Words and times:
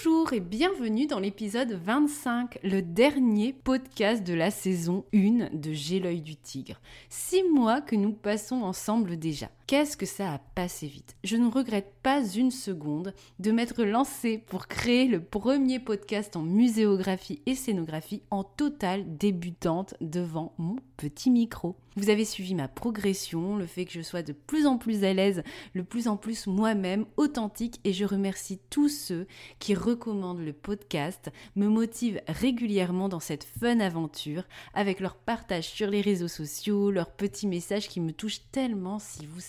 Bonjour 0.00 0.32
et 0.32 0.38
bienvenue 0.38 1.08
dans 1.08 1.18
l'épisode 1.18 1.72
25, 1.72 2.60
le 2.62 2.82
dernier 2.82 3.52
podcast 3.52 4.22
de 4.24 4.32
la 4.32 4.52
saison 4.52 5.04
1 5.12 5.48
de 5.52 5.72
J'ai 5.72 5.98
l'œil 5.98 6.20
du 6.20 6.36
tigre. 6.36 6.80
Six 7.08 7.42
mois 7.42 7.80
que 7.80 7.96
nous 7.96 8.12
passons 8.12 8.62
ensemble 8.62 9.18
déjà. 9.18 9.48
Qu'est-ce 9.68 9.98
que 9.98 10.06
ça 10.06 10.32
a 10.32 10.38
passé 10.38 10.86
vite? 10.86 11.14
Je 11.24 11.36
ne 11.36 11.46
regrette 11.46 11.92
pas 12.02 12.26
une 12.26 12.50
seconde 12.50 13.12
de 13.38 13.50
m'être 13.50 13.84
lancée 13.84 14.38
pour 14.38 14.66
créer 14.66 15.06
le 15.06 15.22
premier 15.22 15.78
podcast 15.78 16.36
en 16.36 16.42
muséographie 16.42 17.42
et 17.44 17.54
scénographie 17.54 18.22
en 18.30 18.44
totale 18.44 19.18
débutante 19.18 19.92
devant 20.00 20.54
mon 20.56 20.76
petit 20.96 21.30
micro. 21.30 21.76
Vous 21.96 22.10
avez 22.10 22.24
suivi 22.24 22.54
ma 22.54 22.68
progression, 22.68 23.56
le 23.56 23.66
fait 23.66 23.84
que 23.84 23.92
je 23.92 24.02
sois 24.02 24.22
de 24.22 24.32
plus 24.32 24.66
en 24.66 24.78
plus 24.78 25.04
à 25.04 25.12
l'aise, 25.12 25.42
le 25.74 25.82
plus 25.82 26.06
en 26.06 26.16
plus 26.16 26.46
moi-même, 26.46 27.06
authentique, 27.16 27.80
et 27.82 27.92
je 27.92 28.04
remercie 28.04 28.60
tous 28.70 28.88
ceux 28.88 29.26
qui 29.58 29.74
recommandent 29.74 30.44
le 30.44 30.52
podcast, 30.52 31.30
me 31.56 31.66
motivent 31.66 32.20
régulièrement 32.28 33.08
dans 33.08 33.20
cette 33.20 33.44
fun 33.44 33.80
aventure, 33.80 34.44
avec 34.74 35.00
leur 35.00 35.16
partage 35.16 35.68
sur 35.68 35.90
les 35.90 36.00
réseaux 36.00 36.28
sociaux, 36.28 36.92
leurs 36.92 37.10
petits 37.10 37.48
messages 37.48 37.88
qui 37.88 38.00
me 38.00 38.12
touchent 38.12 38.42
tellement 38.52 39.00
si 39.00 39.26
vous 39.26 39.40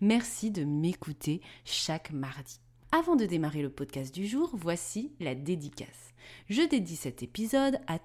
Merci 0.00 0.50
de 0.50 0.64
m'écouter 0.64 1.40
chaque 1.64 2.12
mardi. 2.12 2.60
Avant 2.92 3.16
de 3.16 3.26
démarrer 3.26 3.62
le 3.62 3.70
podcast 3.70 4.14
du 4.14 4.26
jour, 4.26 4.50
voici 4.54 5.12
la 5.20 5.34
dédicace. 5.34 6.14
Je 6.48 6.62
dédie 6.62 6.96
cet 6.96 7.22
épisode 7.22 7.78
à 7.86 7.98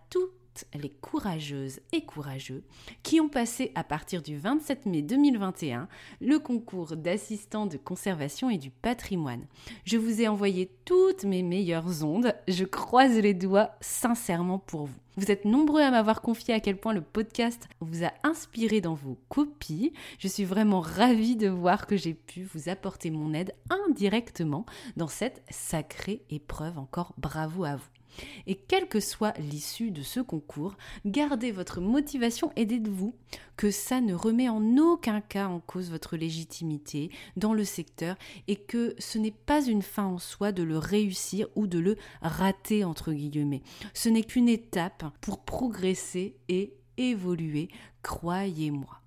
les 0.73 0.89
courageuses 0.89 1.80
et 1.91 2.02
courageux 2.02 2.63
qui 3.03 3.19
ont 3.19 3.30
passé 3.30 3.71
à 3.75 3.83
partir 3.83 4.21
du 4.21 4.38
27 4.38 4.85
mai 4.85 5.02
2021 5.02 5.88
le 6.19 6.39
concours 6.39 6.95
d'assistant 6.95 7.66
de 7.66 7.77
conservation 7.77 8.49
et 8.49 8.58
du 8.58 8.69
patrimoine. 8.69 9.45
Je 9.85 9.97
vous 9.97 10.21
ai 10.21 10.27
envoyé 10.27 10.71
toutes 10.85 11.23
mes 11.23 11.43
meilleures 11.43 12.03
ondes, 12.03 12.36
je 12.48 12.65
croise 12.65 13.17
les 13.17 13.33
doigts 13.33 13.71
sincèrement 13.81 14.59
pour 14.59 14.86
vous. 14.86 14.99
Vous 15.17 15.30
êtes 15.30 15.43
nombreux 15.43 15.81
à 15.81 15.92
m'avoir 15.92 16.21
confié 16.21 16.53
à 16.53 16.61
quel 16.61 16.77
point 16.77 16.93
le 16.93 17.02
podcast 17.02 17.67
vous 17.81 18.05
a 18.05 18.14
inspiré 18.23 18.80
dans 18.80 18.93
vos 18.93 19.17
copies. 19.27 19.92
Je 20.20 20.30
suis 20.30 20.45
vraiment 20.45 20.80
ravie 20.80 21.36
de 21.36 21.49
voir 21.49 21.86
que 21.86 21.97
j'ai 21.97 22.14
pu 22.14 22.43
vous 22.43 22.70
apporter 22.70 23.11
mon 23.11 23.33
aide 23.33 23.53
indirectement 23.70 24.65
dans 24.95 25.09
cette 25.09 25.43
sacrée 25.49 26.23
épreuve. 26.30 26.80
Encore 26.80 27.14
bravo 27.17 27.65
à 27.65 27.76
vous. 27.76 28.01
Et 28.48 28.55
quelle 28.55 28.88
que 28.88 28.99
soit 28.99 29.38
l'issue 29.39 29.92
de 29.92 30.02
ce 30.02 30.20
concours, 30.20 30.76
gardez 31.05 31.52
votre 31.52 31.82
motivation 31.82 32.52
et 32.55 32.66
dites-vous 32.66 33.16
que 33.58 33.72
ça 33.72 34.02
ne 34.02 34.14
remet 34.14 34.49
en 34.49 34.77
aucun 34.77 35.22
cas 35.22 35.48
en 35.48 35.60
cause 35.60 35.92
votre 35.92 36.17
légitimité 36.17 37.11
dans 37.38 37.54
le 37.54 37.64
secteur 37.64 38.16
et 38.48 38.55
que 38.55 38.95
ce 38.98 39.17
n'est 39.17 39.32
pas 39.32 39.64
une 39.66 39.82
fin 39.82 40.05
en 40.05 40.17
soi 40.17 40.52
de 40.52 40.64
le 40.64 40.77
réussir 40.77 41.48
ou 41.55 41.67
de 41.67 41.80
le 41.80 41.98
rater 42.21 42.83
entre 42.83 43.14
guillemets. 43.14 43.61
Ce 43.94 44.10
n'est 44.10 44.23
qu'une 44.23 44.50
étape 44.50 45.04
pour 45.21 45.44
progresser 45.44 46.36
et 46.50 46.73
évoluer, 46.98 47.70
croyez-moi. 48.04 49.01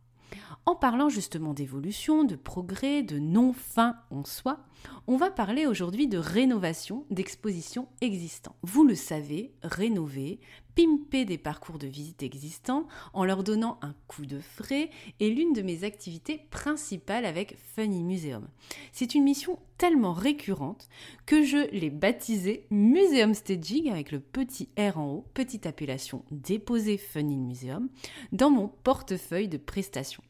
En 0.67 0.75
parlant 0.75 1.11
justement 1.11 1.53
d'évolution, 1.53 2.25
de 2.25 2.37
progrès, 2.37 3.03
de 3.03 3.19
non-fin 3.19 3.97
en 4.11 4.25
soi, 4.25 4.61
on 5.07 5.19
va 5.19 5.31
parler 5.31 5.67
aujourd'hui 5.67 6.09
de 6.09 6.17
rénovation 6.17 7.05
d'expositions 7.11 7.87
existantes. 8.01 8.57
Vous 8.63 8.85
le 8.85 8.95
savez, 8.95 9.53
rénover, 9.63 10.41
pimper 10.75 11.27
des 11.27 11.37
parcours 11.37 11.79
de 11.79 11.87
visite 11.87 12.23
existants 12.23 12.87
en 13.13 13.27
leur 13.27 13.45
donnant 13.45 13.79
un 13.83 13.95
coup 14.09 14.25
de 14.25 14.41
frais 14.41 14.89
est 15.21 15.29
l'une 15.29 15.53
de 15.53 15.61
mes 15.61 15.85
activités 15.85 16.47
principales 16.51 17.27
avec 17.27 17.59
Funny 17.75 18.03
Museum. 18.03 18.49
C'est 18.93 19.15
une 19.15 19.25
mission 19.25 19.59
tellement 19.77 20.15
récurrente 20.15 20.89
que 21.27 21.43
je 21.43 21.71
l'ai 21.73 21.91
baptisée 21.91 22.67
Museum 22.71 23.35
Staging 23.35 23.91
avec 23.91 24.13
le 24.13 24.21
petit 24.21 24.71
R 24.79 24.99
en 24.99 25.11
haut, 25.11 25.27
petite 25.35 25.67
appellation 25.67 26.25
déposée 26.31 26.97
Funny 26.97 27.37
Museum, 27.37 27.91
dans 28.33 28.51
mon 28.51 28.69
portefeuille 28.69 29.49
de 29.49 29.59
prestations. 29.59 30.23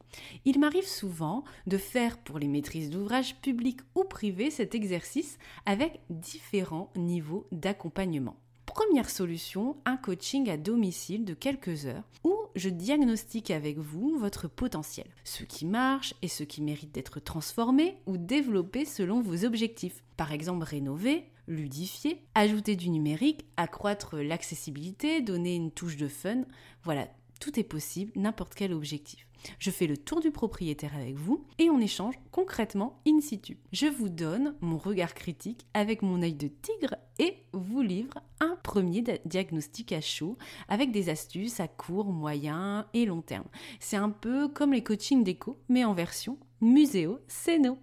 Il 0.44 0.58
m'arrive 0.58 0.86
souvent 0.86 1.44
de 1.66 1.76
faire 1.76 2.18
pour 2.18 2.38
les 2.38 2.48
maîtrises 2.48 2.90
d'ouvrage 2.90 3.36
publics 3.36 3.80
ou 3.94 4.04
privés 4.04 4.50
cet 4.50 4.74
exercice 4.74 5.38
avec 5.66 6.00
différents 6.10 6.90
niveaux 6.96 7.46
d'accompagnement. 7.52 8.36
Première 8.66 9.08
solution, 9.08 9.76
un 9.84 9.96
coaching 9.96 10.50
à 10.50 10.56
domicile 10.56 11.24
de 11.24 11.34
quelques 11.34 11.86
heures 11.86 12.02
où 12.24 12.34
je 12.56 12.68
diagnostique 12.68 13.50
avec 13.50 13.78
vous 13.78 14.18
votre 14.18 14.48
potentiel, 14.48 15.06
ce 15.22 15.44
qui 15.44 15.64
marche 15.64 16.14
et 16.22 16.28
ce 16.28 16.42
qui 16.42 16.60
mérite 16.60 16.92
d'être 16.92 17.20
transformé 17.20 17.98
ou 18.06 18.16
développé 18.16 18.84
selon 18.84 19.20
vos 19.20 19.44
objectifs. 19.44 20.02
Par 20.16 20.32
exemple, 20.32 20.64
rénover, 20.64 21.30
ludifier, 21.46 22.24
ajouter 22.34 22.74
du 22.74 22.90
numérique, 22.90 23.44
accroître 23.56 24.16
l'accessibilité, 24.16 25.20
donner 25.20 25.54
une 25.54 25.70
touche 25.70 25.96
de 25.96 26.08
fun. 26.08 26.42
Voilà, 26.82 27.08
tout 27.44 27.60
est 27.60 27.64
possible, 27.64 28.10
n'importe 28.16 28.54
quel 28.54 28.72
objectif. 28.72 29.26
Je 29.58 29.70
fais 29.70 29.86
le 29.86 29.98
tour 29.98 30.20
du 30.20 30.30
propriétaire 30.30 30.96
avec 30.96 31.16
vous 31.16 31.44
et 31.58 31.68
on 31.68 31.78
échange 31.78 32.14
concrètement 32.30 33.02
in 33.06 33.20
situ. 33.20 33.58
Je 33.70 33.84
vous 33.84 34.08
donne 34.08 34.54
mon 34.62 34.78
regard 34.78 35.12
critique 35.12 35.66
avec 35.74 36.00
mon 36.00 36.22
œil 36.22 36.32
de 36.32 36.48
tigre 36.48 36.94
et 37.18 37.36
vous 37.52 37.82
livre 37.82 38.14
un 38.40 38.56
premier 38.62 39.04
diagnostic 39.26 39.92
à 39.92 40.00
chaud 40.00 40.38
avec 40.70 40.90
des 40.90 41.10
astuces 41.10 41.60
à 41.60 41.68
court, 41.68 42.06
moyen 42.06 42.86
et 42.94 43.04
long 43.04 43.20
terme. 43.20 43.48
C'est 43.78 43.98
un 43.98 44.08
peu 44.08 44.48
comme 44.48 44.72
les 44.72 44.82
coachings 44.82 45.22
d'éco 45.22 45.58
mais 45.68 45.84
en 45.84 45.92
version 45.92 46.38
muséo 46.64 47.20
Céno. 47.28 47.78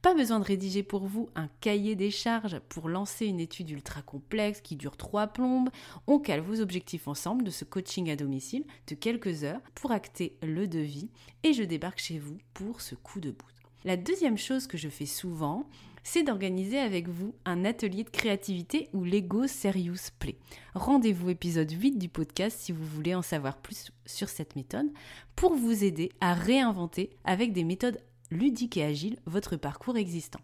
Pas 0.00 0.14
besoin 0.14 0.40
de 0.40 0.44
rédiger 0.44 0.82
pour 0.82 1.06
vous 1.06 1.28
un 1.36 1.48
cahier 1.60 1.94
des 1.94 2.10
charges 2.10 2.58
pour 2.68 2.88
lancer 2.88 3.26
une 3.26 3.38
étude 3.38 3.70
ultra 3.70 4.02
complexe 4.02 4.60
qui 4.60 4.74
dure 4.74 4.96
trois 4.96 5.28
plombes. 5.28 5.68
On 6.06 6.18
cale 6.18 6.40
vos 6.40 6.60
objectifs 6.60 7.06
ensemble 7.06 7.44
de 7.44 7.50
ce 7.50 7.64
coaching 7.64 8.10
à 8.10 8.16
domicile 8.16 8.64
de 8.88 8.94
quelques 8.94 9.44
heures 9.44 9.60
pour 9.74 9.92
acter 9.92 10.36
le 10.42 10.66
devis 10.66 11.10
et 11.44 11.52
je 11.52 11.62
débarque 11.62 12.00
chez 12.00 12.18
vous 12.18 12.38
pour 12.54 12.80
ce 12.80 12.94
coup 12.94 13.20
de 13.20 13.30
bout. 13.30 13.46
La 13.84 13.96
deuxième 13.96 14.38
chose 14.38 14.66
que 14.66 14.78
je 14.78 14.88
fais 14.88 15.06
souvent, 15.06 15.66
c'est 16.04 16.22
d'organiser 16.24 16.78
avec 16.78 17.08
vous 17.08 17.34
un 17.44 17.64
atelier 17.64 18.04
de 18.04 18.10
créativité 18.10 18.88
ou 18.92 19.04
Lego 19.04 19.46
Serious 19.46 20.10
Play. 20.18 20.36
Rendez-vous 20.74 21.30
épisode 21.30 21.70
8 21.70 21.98
du 21.98 22.08
podcast 22.08 22.58
si 22.60 22.72
vous 22.72 22.84
voulez 22.84 23.14
en 23.14 23.22
savoir 23.22 23.58
plus 23.58 23.92
sur 24.04 24.28
cette 24.28 24.56
méthode 24.56 24.90
pour 25.36 25.54
vous 25.54 25.84
aider 25.84 26.10
à 26.20 26.34
réinventer 26.34 27.10
avec 27.24 27.52
des 27.52 27.64
méthodes 27.64 28.00
ludique 28.32 28.76
et 28.76 28.84
agile 28.84 29.18
votre 29.26 29.56
parcours 29.56 29.96
existant. 29.96 30.40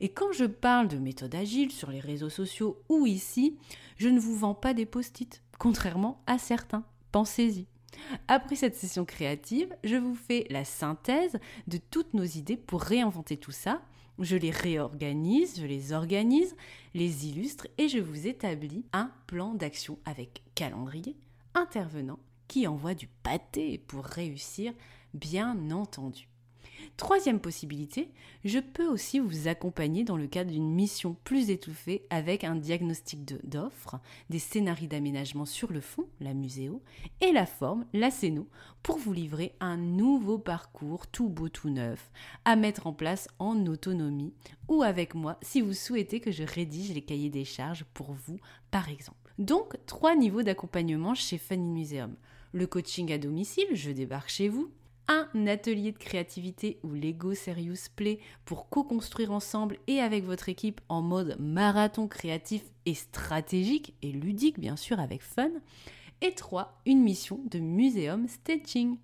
Et 0.00 0.08
quand 0.08 0.32
je 0.32 0.44
parle 0.44 0.88
de 0.88 0.98
méthode 0.98 1.34
agile 1.34 1.70
sur 1.70 1.90
les 1.90 2.00
réseaux 2.00 2.30
sociaux 2.30 2.82
ou 2.88 3.06
ici, 3.06 3.56
je 3.96 4.08
ne 4.08 4.20
vous 4.20 4.36
vends 4.36 4.54
pas 4.54 4.74
des 4.74 4.86
post-it, 4.86 5.42
contrairement 5.58 6.22
à 6.26 6.38
certains. 6.38 6.84
Pensez-y. 7.12 7.66
Après 8.28 8.56
cette 8.56 8.76
session 8.76 9.04
créative, 9.04 9.74
je 9.84 9.96
vous 9.96 10.14
fais 10.14 10.46
la 10.50 10.64
synthèse 10.64 11.38
de 11.66 11.78
toutes 11.78 12.14
nos 12.14 12.24
idées 12.24 12.56
pour 12.56 12.82
réinventer 12.82 13.36
tout 13.36 13.52
ça. 13.52 13.82
Je 14.18 14.36
les 14.36 14.50
réorganise, 14.50 15.60
je 15.60 15.66
les 15.66 15.92
organise, 15.92 16.54
les 16.94 17.26
illustre 17.26 17.66
et 17.78 17.88
je 17.88 17.98
vous 17.98 18.26
établis 18.26 18.84
un 18.92 19.10
plan 19.26 19.54
d'action 19.54 19.98
avec 20.04 20.42
calendrier, 20.54 21.16
intervenant 21.54 22.18
qui 22.48 22.66
envoie 22.66 22.94
du 22.94 23.06
pâté 23.06 23.78
pour 23.78 24.04
réussir, 24.04 24.72
bien 25.14 25.70
entendu. 25.70 26.28
Troisième 26.96 27.40
possibilité, 27.40 28.10
je 28.44 28.58
peux 28.58 28.86
aussi 28.86 29.18
vous 29.18 29.48
accompagner 29.48 30.04
dans 30.04 30.16
le 30.16 30.26
cadre 30.26 30.50
d'une 30.50 30.70
mission 30.70 31.16
plus 31.24 31.50
étouffée 31.50 32.04
avec 32.10 32.44
un 32.44 32.56
diagnostic 32.56 33.24
d'offres, 33.48 33.98
des 34.28 34.38
scénarios 34.38 34.88
d'aménagement 34.88 35.46
sur 35.46 35.72
le 35.72 35.80
fond, 35.80 36.06
la 36.20 36.34
muséo, 36.34 36.82
et 37.20 37.32
la 37.32 37.46
forme, 37.46 37.86
la 37.92 38.10
scéno, 38.10 38.48
pour 38.82 38.98
vous 38.98 39.12
livrer 39.12 39.54
un 39.60 39.76
nouveau 39.76 40.38
parcours 40.38 41.06
tout 41.06 41.28
beau, 41.28 41.48
tout 41.48 41.70
neuf, 41.70 42.10
à 42.44 42.56
mettre 42.56 42.86
en 42.86 42.92
place 42.92 43.28
en 43.38 43.66
autonomie 43.66 44.34
ou 44.68 44.82
avec 44.82 45.14
moi 45.14 45.38
si 45.42 45.60
vous 45.60 45.74
souhaitez 45.74 46.20
que 46.20 46.30
je 46.30 46.42
rédige 46.42 46.92
les 46.92 47.02
cahiers 47.02 47.30
des 47.30 47.44
charges 47.44 47.84
pour 47.94 48.12
vous, 48.12 48.38
par 48.70 48.88
exemple. 48.88 49.34
Donc, 49.38 49.76
trois 49.86 50.14
niveaux 50.14 50.42
d'accompagnement 50.42 51.14
chez 51.14 51.38
Funny 51.38 51.70
Museum. 51.70 52.14
Le 52.52 52.66
coaching 52.66 53.12
à 53.12 53.18
domicile, 53.18 53.68
je 53.72 53.90
débarque 53.90 54.28
chez 54.28 54.48
vous, 54.48 54.70
un 55.10 55.48
atelier 55.48 55.90
de 55.90 55.98
créativité 55.98 56.78
ou 56.84 56.94
Lego 56.94 57.34
Serious 57.34 57.90
Play 57.96 58.20
pour 58.44 58.68
co-construire 58.68 59.32
ensemble 59.32 59.78
et 59.88 59.98
avec 59.98 60.24
votre 60.24 60.48
équipe 60.48 60.80
en 60.88 61.02
mode 61.02 61.36
marathon 61.40 62.06
créatif 62.06 62.62
et 62.86 62.94
stratégique 62.94 63.94
et 64.02 64.12
ludique 64.12 64.60
bien 64.60 64.76
sûr 64.76 65.00
avec 65.00 65.22
fun. 65.22 65.50
Et 66.22 66.32
3. 66.32 66.80
Une 66.86 67.02
mission 67.02 67.40
de 67.50 67.58
muséum 67.58 68.28
staging. 68.28 68.98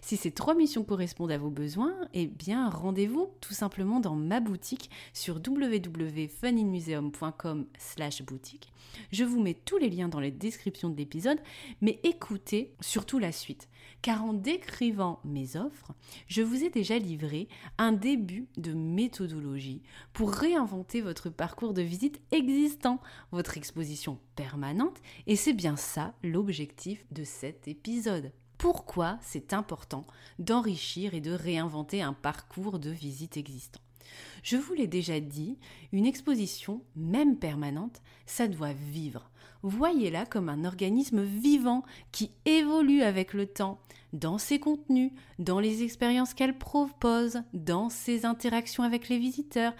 Si 0.00 0.16
ces 0.16 0.30
trois 0.30 0.54
missions 0.54 0.84
correspondent 0.84 1.32
à 1.32 1.38
vos 1.38 1.50
besoins, 1.50 1.96
eh 2.14 2.26
bien 2.26 2.68
rendez-vous 2.68 3.30
tout 3.40 3.54
simplement 3.54 4.00
dans 4.00 4.14
ma 4.14 4.40
boutique 4.40 4.90
sur 5.12 5.36
www.funinmuseum.com 5.36 7.66
slash 7.78 8.22
boutique. 8.22 8.72
Je 9.12 9.24
vous 9.24 9.40
mets 9.40 9.54
tous 9.54 9.78
les 9.78 9.90
liens 9.90 10.08
dans 10.08 10.20
les 10.20 10.30
descriptions 10.30 10.88
de 10.88 10.96
l'épisode, 10.96 11.38
mais 11.80 12.00
écoutez 12.02 12.72
surtout 12.80 13.18
la 13.18 13.32
suite, 13.32 13.68
car 14.02 14.24
en 14.24 14.32
décrivant 14.32 15.20
mes 15.24 15.56
offres, 15.56 15.92
je 16.26 16.42
vous 16.42 16.64
ai 16.64 16.70
déjà 16.70 16.98
livré 16.98 17.48
un 17.78 17.92
début 17.92 18.48
de 18.56 18.72
méthodologie 18.72 19.82
pour 20.12 20.32
réinventer 20.32 21.00
votre 21.00 21.30
parcours 21.30 21.74
de 21.74 21.82
visite 21.82 22.20
existant, 22.30 23.00
votre 23.32 23.56
exposition 23.56 24.18
permanente, 24.36 25.00
et 25.26 25.36
c'est 25.36 25.52
bien 25.52 25.76
ça 25.76 26.14
l'objectif 26.22 27.04
de 27.10 27.24
cet 27.24 27.68
épisode 27.68 28.32
pourquoi 28.58 29.18
c'est 29.22 29.52
important 29.52 30.04
d'enrichir 30.38 31.14
et 31.14 31.20
de 31.20 31.32
réinventer 31.32 32.02
un 32.02 32.12
parcours 32.12 32.78
de 32.78 32.90
visite 32.90 33.36
existant. 33.36 33.80
Je 34.42 34.56
vous 34.56 34.74
l'ai 34.74 34.86
déjà 34.86 35.20
dit, 35.20 35.58
une 35.92 36.06
exposition, 36.06 36.82
même 36.96 37.36
permanente, 37.36 38.00
ça 38.26 38.48
doit 38.48 38.72
vivre. 38.72 39.30
Voyez-la 39.62 40.24
comme 40.24 40.48
un 40.48 40.64
organisme 40.64 41.22
vivant 41.22 41.82
qui 42.12 42.30
évolue 42.44 43.02
avec 43.02 43.34
le 43.34 43.46
temps, 43.46 43.80
dans 44.12 44.38
ses 44.38 44.58
contenus, 44.58 45.12
dans 45.38 45.60
les 45.60 45.82
expériences 45.82 46.32
qu'elle 46.32 46.56
propose, 46.56 47.42
dans 47.52 47.90
ses 47.90 48.24
interactions 48.24 48.84
avec 48.84 49.08
les 49.08 49.18
visiteurs, 49.18 49.74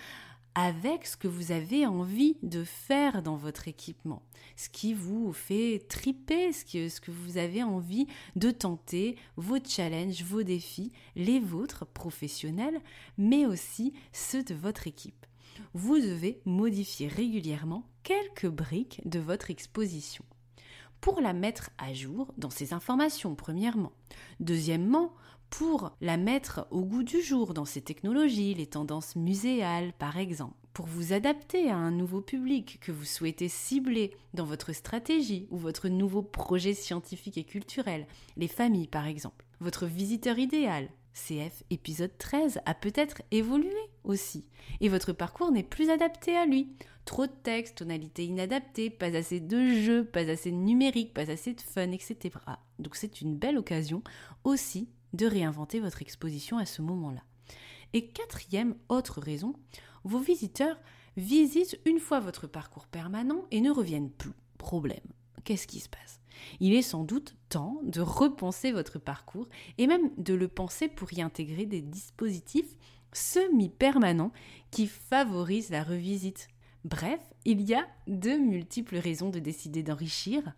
avec 0.58 1.06
ce 1.06 1.16
que 1.16 1.28
vous 1.28 1.52
avez 1.52 1.86
envie 1.86 2.36
de 2.42 2.64
faire 2.64 3.22
dans 3.22 3.36
votre 3.36 3.68
équipement, 3.68 4.22
ce 4.56 4.68
qui 4.68 4.92
vous 4.92 5.32
fait 5.32 5.86
triper, 5.88 6.52
ce 6.52 6.64
que, 6.64 6.88
ce 6.88 7.00
que 7.00 7.12
vous 7.12 7.38
avez 7.38 7.62
envie 7.62 8.08
de 8.34 8.50
tenter, 8.50 9.14
vos 9.36 9.58
challenges, 9.64 10.24
vos 10.24 10.42
défis, 10.42 10.90
les 11.14 11.38
vôtres 11.38 11.86
professionnels, 11.86 12.80
mais 13.18 13.46
aussi 13.46 13.92
ceux 14.12 14.42
de 14.42 14.56
votre 14.56 14.88
équipe. 14.88 15.26
Vous 15.74 16.00
devez 16.00 16.40
modifier 16.44 17.06
régulièrement 17.06 17.86
quelques 18.02 18.48
briques 18.48 19.00
de 19.04 19.20
votre 19.20 19.52
exposition 19.52 20.24
pour 21.00 21.20
la 21.20 21.32
mettre 21.32 21.70
à 21.78 21.92
jour 21.92 22.32
dans 22.36 22.50
ses 22.50 22.72
informations, 22.72 23.34
premièrement. 23.34 23.92
Deuxièmement, 24.40 25.12
pour 25.50 25.92
la 26.00 26.16
mettre 26.16 26.66
au 26.70 26.82
goût 26.82 27.02
du 27.02 27.22
jour 27.22 27.54
dans 27.54 27.64
ces 27.64 27.80
technologies, 27.80 28.54
les 28.54 28.66
tendances 28.66 29.16
muséales 29.16 29.92
par 29.98 30.18
exemple, 30.18 30.56
pour 30.72 30.86
vous 30.86 31.12
adapter 31.12 31.70
à 31.70 31.76
un 31.76 31.90
nouveau 31.90 32.20
public 32.20 32.78
que 32.80 32.92
vous 32.92 33.04
souhaitez 33.04 33.48
cibler 33.48 34.14
dans 34.34 34.44
votre 34.44 34.72
stratégie 34.72 35.48
ou 35.50 35.56
votre 35.56 35.88
nouveau 35.88 36.22
projet 36.22 36.74
scientifique 36.74 37.38
et 37.38 37.44
culturel, 37.44 38.06
les 38.36 38.48
familles 38.48 38.88
par 38.88 39.06
exemple. 39.06 39.44
Votre 39.60 39.86
visiteur 39.86 40.38
idéal, 40.38 40.88
CF 41.14 41.64
épisode 41.70 42.16
13, 42.16 42.60
a 42.64 42.74
peut-être 42.74 43.22
évolué 43.30 43.74
et 44.80 44.88
votre 44.88 45.12
parcours 45.12 45.50
n'est 45.50 45.62
plus 45.62 45.90
adapté 45.90 46.36
à 46.36 46.46
lui. 46.46 46.68
Trop 47.04 47.26
de 47.26 47.32
texte, 47.42 47.78
tonalité 47.78 48.26
inadaptée, 48.26 48.90
pas 48.90 49.16
assez 49.16 49.40
de 49.40 49.74
jeux, 49.74 50.04
pas 50.04 50.28
assez 50.28 50.50
de 50.50 50.56
numérique, 50.56 51.14
pas 51.14 51.30
assez 51.30 51.54
de 51.54 51.60
fun, 51.60 51.90
etc. 51.90 52.16
Donc 52.78 52.96
c'est 52.96 53.20
une 53.20 53.36
belle 53.36 53.58
occasion 53.58 54.02
aussi 54.44 54.88
de 55.14 55.26
réinventer 55.26 55.80
votre 55.80 56.02
exposition 56.02 56.58
à 56.58 56.66
ce 56.66 56.82
moment-là. 56.82 57.22
Et 57.94 58.08
quatrième 58.08 58.74
autre 58.88 59.20
raison, 59.20 59.54
vos 60.04 60.18
visiteurs 60.18 60.78
visitent 61.16 61.80
une 61.86 61.98
fois 61.98 62.20
votre 62.20 62.46
parcours 62.46 62.86
permanent 62.86 63.46
et 63.50 63.60
ne 63.60 63.70
reviennent 63.70 64.10
plus. 64.10 64.34
Problème. 64.58 64.98
Qu'est-ce 65.44 65.66
qui 65.66 65.80
se 65.80 65.88
passe? 65.88 66.20
Il 66.60 66.74
est 66.74 66.82
sans 66.82 67.04
doute 67.04 67.34
temps 67.48 67.80
de 67.82 68.00
repenser 68.00 68.70
votre 68.70 68.98
parcours 68.98 69.48
et 69.78 69.86
même 69.86 70.10
de 70.18 70.34
le 70.34 70.46
penser 70.46 70.88
pour 70.88 71.12
y 71.12 71.22
intégrer 71.22 71.66
des 71.66 71.80
dispositifs 71.80 72.76
semi-permanents 73.12 74.32
qui 74.70 74.86
favorisent 74.86 75.70
la 75.70 75.82
revisite. 75.82 76.48
Bref, 76.84 77.20
il 77.44 77.62
y 77.62 77.74
a 77.74 77.86
de 78.06 78.30
multiples 78.30 78.96
raisons 78.96 79.30
de 79.30 79.38
décider 79.38 79.82
d'enrichir 79.82 80.52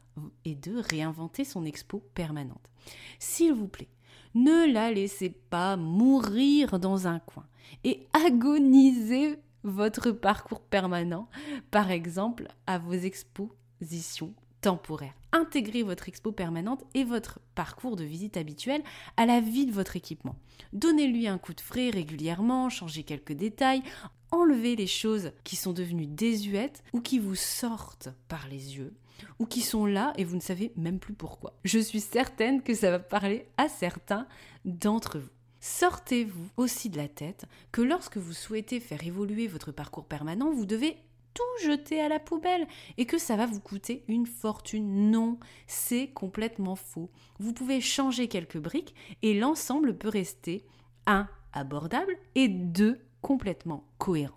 et 0.45 0.55
de 0.55 0.79
réinventer 0.79 1.45
son 1.45 1.65
expo 1.65 2.03
permanente. 2.15 2.71
S'il 3.19 3.53
vous 3.53 3.69
plaît, 3.69 3.89
ne 4.35 4.73
la 4.73 4.93
laissez 4.93 5.31
pas 5.31 5.77
mourir 5.77 6.79
dans 6.79 7.07
un 7.07 7.19
coin 7.19 7.47
et 7.85 8.07
agonisez 8.13 9.39
votre 9.63 10.11
parcours 10.11 10.61
permanent, 10.61 11.29
par 11.71 11.91
exemple 11.91 12.49
à 12.67 12.79
vos 12.79 12.93
expositions 12.93 14.35
temporaires. 14.61 15.15
Intégrez 15.33 15.83
votre 15.83 16.09
expo 16.09 16.33
permanente 16.33 16.85
et 16.95 17.05
votre 17.05 17.39
parcours 17.55 17.97
de 17.97 18.05
visite 18.05 18.37
habituel 18.37 18.83
à 19.17 19.27
la 19.27 19.41
vie 19.41 19.67
de 19.67 19.73
votre 19.73 19.97
équipement. 19.97 20.37
Donnez-lui 20.73 21.29
un 21.29 21.39
coup 21.39 21.55
de 21.55 21.61
frais 21.61 21.91
régulièrement, 21.91 22.69
changez 22.69 23.03
quelques 23.03 23.33
détails, 23.33 23.83
enlevez 24.31 24.77
les 24.77 24.87
choses 24.87 25.33
qui 25.45 25.57
sont 25.57 25.73
devenues 25.73 26.07
désuètes 26.07 26.83
ou 26.93 27.01
qui 27.01 27.19
vous 27.19 27.35
sortent 27.35 28.09
par 28.29 28.49
les 28.49 28.77
yeux 28.77 28.95
ou 29.39 29.47
qui 29.47 29.61
sont 29.61 29.87
là 29.87 30.13
et 30.17 30.25
vous 30.25 30.37
ne 30.37 30.41
savez 30.41 30.73
même 30.77 30.99
plus 30.99 31.15
pourquoi. 31.15 31.55
Je 31.65 31.79
suis 31.79 32.01
certaine 32.01 32.63
que 32.63 32.75
ça 32.75 32.91
va 32.91 32.99
parler 32.99 33.47
à 33.57 33.69
certains 33.69 34.27
d'entre 34.65 35.19
vous. 35.19 35.31
Sortez-vous 35.61 36.49
aussi 36.57 36.89
de 36.89 36.97
la 36.97 37.09
tête 37.09 37.45
que 37.71 37.83
lorsque 37.83 38.17
vous 38.17 38.33
souhaitez 38.33 38.81
faire 38.81 39.07
évoluer 39.07 39.47
votre 39.47 39.73
parcours 39.73 40.07
permanent, 40.07 40.51
vous 40.51 40.65
devez 40.65 40.97
tout 41.35 41.65
jeter 41.67 42.01
à 42.01 42.09
la 42.09 42.19
poubelle 42.19 42.67
et 42.99 43.07
que 43.07 43.19
ça 43.19 43.37
va 43.37 43.47
vous 43.47 43.61
coûter 43.61 44.05
une 44.09 44.27
fortune. 44.27 45.11
Non, 45.11 45.39
c'est 45.67 46.09
complètement 46.09 46.77
faux. 46.77 47.11
Vous 47.39 47.53
pouvez 47.53 47.81
changer 47.81 48.29
quelques 48.29 48.59
briques 48.59 48.95
et 49.23 49.39
l'ensemble 49.39 49.97
peut 49.97 50.09
rester 50.09 50.65
un 51.07 51.29
abordable 51.53 52.17
et 52.35 52.49
deux 52.49 53.01
complètement 53.23 53.85
cohérent. 53.99 54.37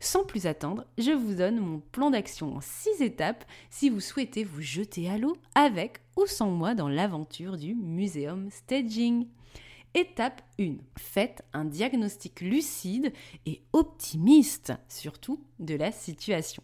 Sans 0.00 0.24
plus 0.24 0.46
attendre, 0.46 0.84
je 0.98 1.12
vous 1.12 1.36
donne 1.36 1.60
mon 1.60 1.78
plan 1.78 2.10
d'action 2.10 2.56
en 2.56 2.60
6 2.60 3.02
étapes 3.02 3.44
si 3.70 3.88
vous 3.88 4.00
souhaitez 4.00 4.42
vous 4.42 4.60
jeter 4.60 5.08
à 5.08 5.16
l'eau 5.16 5.36
avec 5.54 6.00
ou 6.16 6.26
sans 6.26 6.50
moi 6.50 6.74
dans 6.74 6.88
l'aventure 6.88 7.56
du 7.56 7.74
muséum 7.76 8.50
staging. 8.50 9.28
Étape 9.94 10.40
1. 10.58 10.76
Faites 10.96 11.42
un 11.52 11.66
diagnostic 11.66 12.40
lucide 12.40 13.12
et 13.44 13.60
optimiste, 13.74 14.72
surtout 14.88 15.44
de 15.58 15.74
la 15.74 15.92
situation. 15.92 16.62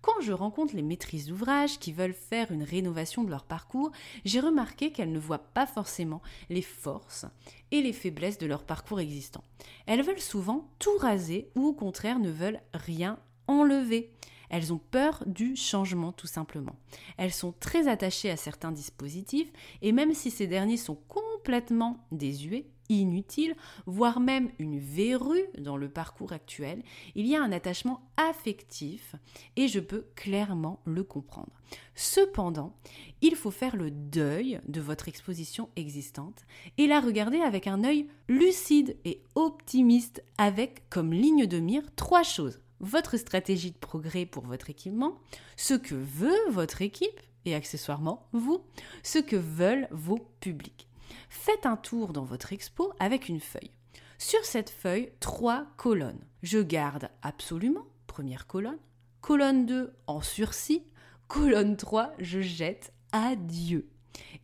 Quand 0.00 0.20
je 0.20 0.32
rencontre 0.32 0.76
les 0.76 0.82
maîtrises 0.82 1.26
d'ouvrage 1.26 1.80
qui 1.80 1.92
veulent 1.92 2.14
faire 2.14 2.52
une 2.52 2.62
rénovation 2.62 3.24
de 3.24 3.30
leur 3.30 3.44
parcours, 3.44 3.90
j'ai 4.24 4.38
remarqué 4.38 4.92
qu'elles 4.92 5.12
ne 5.12 5.18
voient 5.18 5.52
pas 5.54 5.66
forcément 5.66 6.22
les 6.50 6.62
forces 6.62 7.26
et 7.72 7.82
les 7.82 7.92
faiblesses 7.92 8.38
de 8.38 8.46
leur 8.46 8.62
parcours 8.62 9.00
existant. 9.00 9.42
Elles 9.86 10.02
veulent 10.02 10.20
souvent 10.20 10.70
tout 10.78 10.96
raser 10.98 11.50
ou 11.56 11.66
au 11.66 11.72
contraire 11.72 12.20
ne 12.20 12.30
veulent 12.30 12.60
rien 12.74 13.18
enlever. 13.48 14.12
Elles 14.50 14.72
ont 14.72 14.80
peur 14.90 15.24
du 15.26 15.56
changement 15.56 16.12
tout 16.12 16.26
simplement. 16.26 16.76
Elles 17.16 17.32
sont 17.32 17.52
très 17.52 17.88
attachées 17.88 18.30
à 18.30 18.36
certains 18.36 18.70
dispositifs 18.70 19.50
et 19.82 19.92
même 19.92 20.14
si 20.14 20.30
ces 20.30 20.46
derniers 20.46 20.76
sont 20.76 20.98
complètement 21.42 21.98
désuets, 22.12 22.66
inutile, 22.88 23.56
voire 23.86 24.20
même 24.20 24.50
une 24.60 24.78
verrue 24.78 25.44
dans 25.58 25.76
le 25.76 25.88
parcours 25.88 26.32
actuel, 26.32 26.84
il 27.16 27.26
y 27.26 27.34
a 27.34 27.42
un 27.42 27.50
attachement 27.50 28.00
affectif 28.16 29.16
et 29.56 29.66
je 29.66 29.80
peux 29.80 30.06
clairement 30.14 30.78
le 30.84 31.02
comprendre. 31.02 31.50
Cependant, 31.96 32.76
il 33.22 33.34
faut 33.34 33.50
faire 33.50 33.74
le 33.74 33.90
deuil 33.90 34.60
de 34.68 34.80
votre 34.80 35.08
exposition 35.08 35.68
existante 35.74 36.44
et 36.78 36.86
la 36.86 37.00
regarder 37.00 37.40
avec 37.40 37.66
un 37.66 37.82
œil 37.82 38.06
lucide 38.28 38.96
et 39.04 39.20
optimiste 39.34 40.22
avec 40.38 40.88
comme 40.90 41.12
ligne 41.12 41.46
de 41.46 41.58
mire 41.58 41.92
trois 41.96 42.22
choses. 42.22 42.60
Votre 42.78 43.16
stratégie 43.16 43.72
de 43.72 43.78
progrès 43.78 44.26
pour 44.26 44.44
votre 44.44 44.70
équipement, 44.70 45.18
ce 45.56 45.74
que 45.74 45.96
veut 45.96 46.50
votre 46.50 46.82
équipe 46.82 47.20
et 47.46 47.56
accessoirement 47.56 48.28
vous, 48.32 48.60
ce 49.02 49.18
que 49.18 49.36
veulent 49.36 49.88
vos 49.90 50.20
publics. 50.38 50.86
Faites 51.28 51.66
un 51.66 51.76
tour 51.76 52.12
dans 52.12 52.24
votre 52.24 52.52
expo 52.52 52.92
avec 52.98 53.28
une 53.28 53.40
feuille. 53.40 53.70
Sur 54.18 54.44
cette 54.44 54.70
feuille, 54.70 55.12
trois 55.20 55.66
colonnes. 55.76 56.24
Je 56.42 56.58
garde 56.58 57.08
absolument, 57.22 57.86
première 58.06 58.46
colonne. 58.46 58.78
Colonne 59.20 59.66
2, 59.66 59.92
en 60.06 60.20
sursis. 60.20 60.84
Colonne 61.28 61.76
3, 61.76 62.12
je 62.18 62.40
jette 62.40 62.92
adieu 63.12 63.88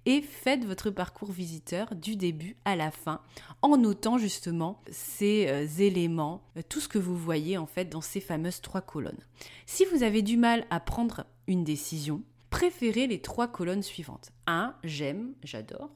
et 0.06 0.22
faites 0.22 0.64
votre 0.64 0.90
parcours 0.90 1.30
visiteur 1.30 1.94
du 1.94 2.16
début 2.16 2.56
à 2.64 2.76
la 2.76 2.90
fin 2.90 3.20
en 3.62 3.76
notant 3.76 4.18
justement 4.18 4.82
ces 4.90 5.48
euh, 5.48 5.66
éléments, 5.78 6.42
euh, 6.56 6.62
tout 6.68 6.80
ce 6.80 6.88
que 6.88 6.98
vous 6.98 7.16
voyez 7.16 7.58
en 7.58 7.66
fait 7.66 7.86
dans 7.86 8.00
ces 8.00 8.20
fameuses 8.20 8.60
trois 8.60 8.80
colonnes. 8.80 9.24
Si 9.66 9.84
vous 9.86 10.02
avez 10.02 10.22
du 10.22 10.36
mal 10.36 10.66
à 10.70 10.80
prendre 10.80 11.26
une 11.46 11.64
décision, 11.64 12.22
préférez 12.50 13.06
les 13.06 13.20
trois 13.20 13.48
colonnes 13.48 13.82
suivantes. 13.82 14.32
1. 14.46 14.74
J'aime, 14.84 15.34
j'adore. 15.42 15.90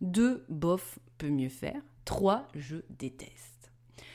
2. 0.00 0.44
Bof, 0.48 0.98
peut 1.18 1.30
mieux 1.30 1.48
faire. 1.48 1.80
3. 2.04 2.48
Je 2.54 2.76
déteste. 2.90 3.70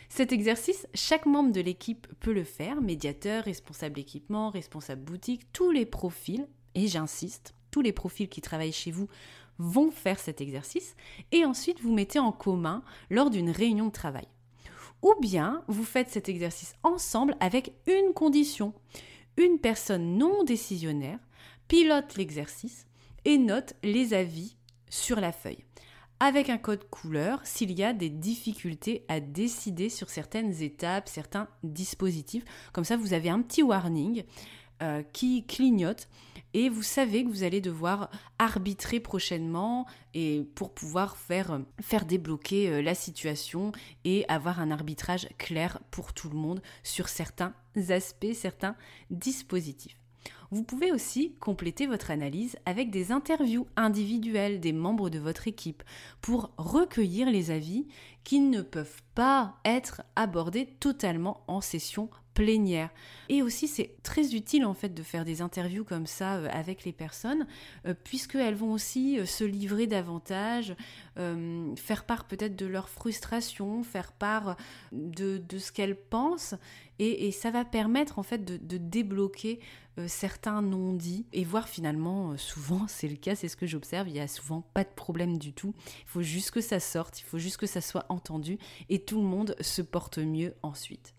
Cet 0.09 0.31
exercice, 0.31 0.87
chaque 0.93 1.25
membre 1.25 1.51
de 1.51 1.61
l'équipe 1.61 2.07
peut 2.19 2.33
le 2.33 2.43
faire, 2.43 2.81
médiateur, 2.81 3.43
responsable 3.43 3.99
équipement, 3.99 4.51
responsable 4.51 5.01
boutique, 5.01 5.51
tous 5.53 5.71
les 5.71 5.85
profils, 5.85 6.47
et 6.75 6.87
j'insiste, 6.87 7.55
tous 7.71 7.81
les 7.81 7.93
profils 7.93 8.29
qui 8.29 8.41
travaillent 8.41 8.71
chez 8.71 8.91
vous 8.91 9.07
vont 9.59 9.91
faire 9.91 10.19
cet 10.19 10.41
exercice 10.41 10.95
et 11.31 11.45
ensuite 11.45 11.81
vous 11.81 11.93
mettez 11.93 12.19
en 12.19 12.31
commun 12.31 12.83
lors 13.09 13.29
d'une 13.29 13.49
réunion 13.49 13.87
de 13.87 13.91
travail. 13.91 14.27
Ou 15.01 15.13
bien 15.19 15.63
vous 15.67 15.83
faites 15.83 16.09
cet 16.09 16.29
exercice 16.29 16.75
ensemble 16.83 17.35
avec 17.39 17.73
une 17.87 18.13
condition. 18.13 18.73
Une 19.37 19.59
personne 19.59 20.17
non 20.17 20.43
décisionnaire 20.43 21.19
pilote 21.67 22.15
l'exercice 22.17 22.85
et 23.25 23.37
note 23.37 23.73
les 23.83 24.13
avis 24.13 24.55
sur 24.89 25.19
la 25.19 25.31
feuille 25.31 25.65
avec 26.23 26.49
un 26.49 26.57
code 26.57 26.89
couleur 26.89 27.41
s'il 27.43 27.73
y 27.73 27.83
a 27.83 27.91
des 27.91 28.09
difficultés 28.09 29.03
à 29.09 29.19
décider 29.19 29.89
sur 29.89 30.09
certaines 30.09 30.61
étapes, 30.61 31.09
certains 31.09 31.49
dispositifs. 31.63 32.45
Comme 32.71 32.85
ça, 32.85 32.95
vous 32.95 33.13
avez 33.13 33.29
un 33.29 33.41
petit 33.41 33.61
warning 33.61 34.23
euh, 34.81 35.03
qui 35.11 35.45
clignote 35.45 36.07
et 36.53 36.69
vous 36.69 36.81
savez 36.81 37.25
que 37.25 37.29
vous 37.29 37.43
allez 37.43 37.59
devoir 37.59 38.09
arbitrer 38.39 39.01
prochainement 39.01 39.85
et 40.13 40.47
pour 40.55 40.73
pouvoir 40.73 41.17
faire, 41.17 41.59
débloquer 42.07 42.69
euh, 42.69 42.81
la 42.81 42.95
situation 42.95 43.73
et 44.05 44.23
avoir 44.29 44.61
un 44.61 44.71
arbitrage 44.71 45.27
clair 45.37 45.81
pour 45.91 46.13
tout 46.13 46.29
le 46.29 46.37
monde 46.37 46.61
sur 46.83 47.09
certains 47.09 47.53
aspects, 47.89 48.33
certains 48.33 48.77
dispositifs. 49.09 49.97
Vous 50.53 50.61
pouvez 50.61 50.91
aussi 50.91 51.33
compléter 51.39 51.87
votre 51.87 52.11
analyse 52.11 52.57
avec 52.67 52.91
des 52.91 53.11
interviews 53.11 53.65
individuelles 53.75 54.59
des 54.59 54.71
membres 54.71 55.09
de 55.09 55.17
votre 55.17 55.47
équipe 55.47 55.81
pour 56.21 56.51
recueillir 56.57 57.31
les 57.31 57.49
avis 57.49 57.87
qui 58.23 58.39
ne 58.39 58.61
peuvent 58.61 59.01
pas 59.15 59.55
être 59.65 60.03
abordés 60.15 60.67
totalement 60.79 61.43
en 61.47 61.59
session 61.59 62.07
plénière. 62.33 62.89
Et 63.29 63.41
aussi, 63.41 63.67
c'est 63.67 63.95
très 64.03 64.35
utile 64.35 64.65
en 64.65 64.73
fait 64.73 64.93
de 64.93 65.03
faire 65.03 65.25
des 65.25 65.41
interviews 65.41 65.83
comme 65.83 66.05
ça 66.05 66.35
euh, 66.35 66.47
avec 66.51 66.83
les 66.83 66.91
personnes, 66.91 67.47
euh, 67.85 67.93
puisqu'elles 68.03 68.55
vont 68.55 68.71
aussi 68.71 69.19
euh, 69.19 69.25
se 69.25 69.43
livrer 69.43 69.87
davantage, 69.87 70.75
faire 71.15 72.05
part 72.05 72.25
peut-être 72.25 72.55
de 72.55 72.65
leur 72.65 72.89
frustration, 72.89 73.83
faire 73.83 74.11
part 74.13 74.57
de, 74.91 75.37
de 75.37 75.57
ce 75.59 75.71
qu'elles 75.71 75.95
pensent, 75.95 76.55
et, 76.97 77.31
ça 77.31 77.51
va 77.51 77.65
permettre 77.65 78.17
en 78.17 78.23
fait 78.23 78.43
de, 78.43 78.77
débloquer 78.77 79.59
certains 80.07 80.63
non-dits 80.63 81.27
et 81.33 81.43
voir 81.43 81.69
finalement, 81.69 82.35
souvent 82.37 82.85
c'est 82.87 83.07
le 83.07 83.15
cas, 83.15 83.35
c'est 83.35 83.47
ce 83.47 83.55
que 83.55 83.67
j'observe, 83.67 84.09
il 84.09 84.15
y 84.15 84.19
a 84.19 84.27
souvent 84.27 84.61
pas 84.73 84.83
de 84.83 84.89
problème 84.89 85.37
du 85.37 85.53
tout. 85.53 85.75
Il 85.85 86.07
faut 86.07 86.23
juste 86.23 86.49
que 86.49 86.61
ça 86.61 86.79
sorte, 86.79 87.19
il 87.19 87.23
faut 87.25 87.37
juste 87.37 87.57
que 87.57 87.67
ça 87.67 87.81
soit 87.81 88.07
entendu 88.09 88.57
et 88.89 88.99
tout 88.99 89.21
le 89.21 89.27
monde 89.27 89.55
se 89.61 89.83
porte 89.83 90.17
mieux 90.17 90.55
ensuite. 90.63 91.13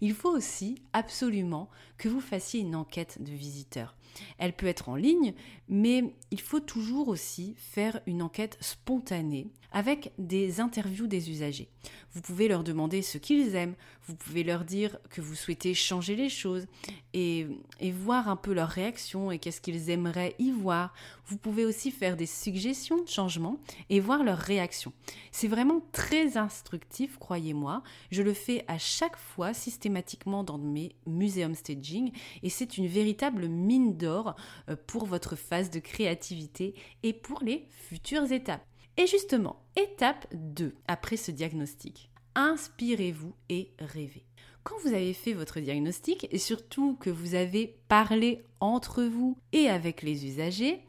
Il 0.00 0.14
faut 0.14 0.30
aussi 0.30 0.82
absolument 0.92 1.68
que 1.96 2.08
vous 2.08 2.20
fassiez 2.20 2.60
une 2.60 2.76
enquête 2.76 3.22
de 3.22 3.32
visiteurs. 3.32 3.94
Elle 4.38 4.52
peut 4.52 4.66
être 4.66 4.88
en 4.88 4.96
ligne, 4.96 5.34
mais 5.68 6.04
il 6.30 6.40
faut 6.40 6.60
toujours 6.60 7.08
aussi 7.08 7.54
faire 7.56 8.00
une 8.06 8.22
enquête 8.22 8.56
spontanée 8.60 9.48
avec 9.72 10.12
des 10.18 10.60
interviews 10.60 11.06
des 11.06 11.30
usagers. 11.30 11.68
Vous 12.12 12.22
pouvez 12.22 12.48
leur 12.48 12.64
demander 12.64 13.02
ce 13.02 13.18
qu'ils 13.18 13.54
aiment, 13.54 13.74
vous 14.06 14.14
pouvez 14.14 14.42
leur 14.42 14.64
dire 14.64 14.98
que 15.10 15.20
vous 15.20 15.34
souhaitez 15.34 15.74
changer 15.74 16.16
les 16.16 16.30
choses 16.30 16.66
et, 17.12 17.46
voir 17.92 18.28
un 18.28 18.36
peu 18.36 18.54
leur 18.54 18.68
réaction 18.68 19.30
et 19.30 19.38
qu'est-ce 19.38 19.60
qu'ils 19.60 19.90
aimeraient 19.90 20.34
y 20.38 20.50
voir. 20.50 20.94
Vous 21.26 21.36
pouvez 21.36 21.66
aussi 21.66 21.90
faire 21.90 22.16
des 22.16 22.26
suggestions 22.26 23.02
de 23.02 23.08
changement 23.08 23.58
et 23.90 24.00
voir 24.00 24.24
leur 24.24 24.38
réaction. 24.38 24.92
C'est 25.30 25.48
vraiment 25.48 25.82
très 25.92 26.38
instructif, 26.38 27.18
croyez-moi. 27.18 27.82
Je 28.10 28.22
le 28.22 28.32
fais 28.32 28.64
à 28.68 28.78
chaque 28.78 29.18
fois 29.18 29.52
systématiquement 29.52 30.44
dans 30.44 30.58
mes 30.58 30.94
muséums 31.06 31.54
staging 31.54 32.12
et 32.42 32.48
c'est 32.48 32.78
une 32.78 32.86
véritable 32.86 33.48
mine 33.48 33.96
euh, 34.08 34.76
pour 34.86 35.06
votre 35.06 35.36
phase 35.36 35.70
de 35.70 35.80
créativité 35.80 36.74
et 37.02 37.12
pour 37.12 37.42
les 37.42 37.66
futures 37.70 38.30
étapes. 38.32 38.64
Et 38.96 39.06
justement, 39.06 39.62
étape 39.76 40.26
2 40.32 40.74
après 40.88 41.16
ce 41.16 41.30
diagnostic. 41.30 42.10
Inspirez-vous 42.34 43.34
et 43.48 43.72
rêvez. 43.78 44.24
Quand 44.64 44.76
vous 44.82 44.92
avez 44.92 45.14
fait 45.14 45.32
votre 45.32 45.60
diagnostic 45.60 46.26
et 46.30 46.38
surtout 46.38 46.96
que 46.96 47.08
vous 47.08 47.34
avez 47.34 47.78
parlé 47.88 48.44
entre 48.60 49.04
vous 49.04 49.38
et 49.52 49.68
avec 49.68 50.02
les 50.02 50.26
usagers, 50.26 50.82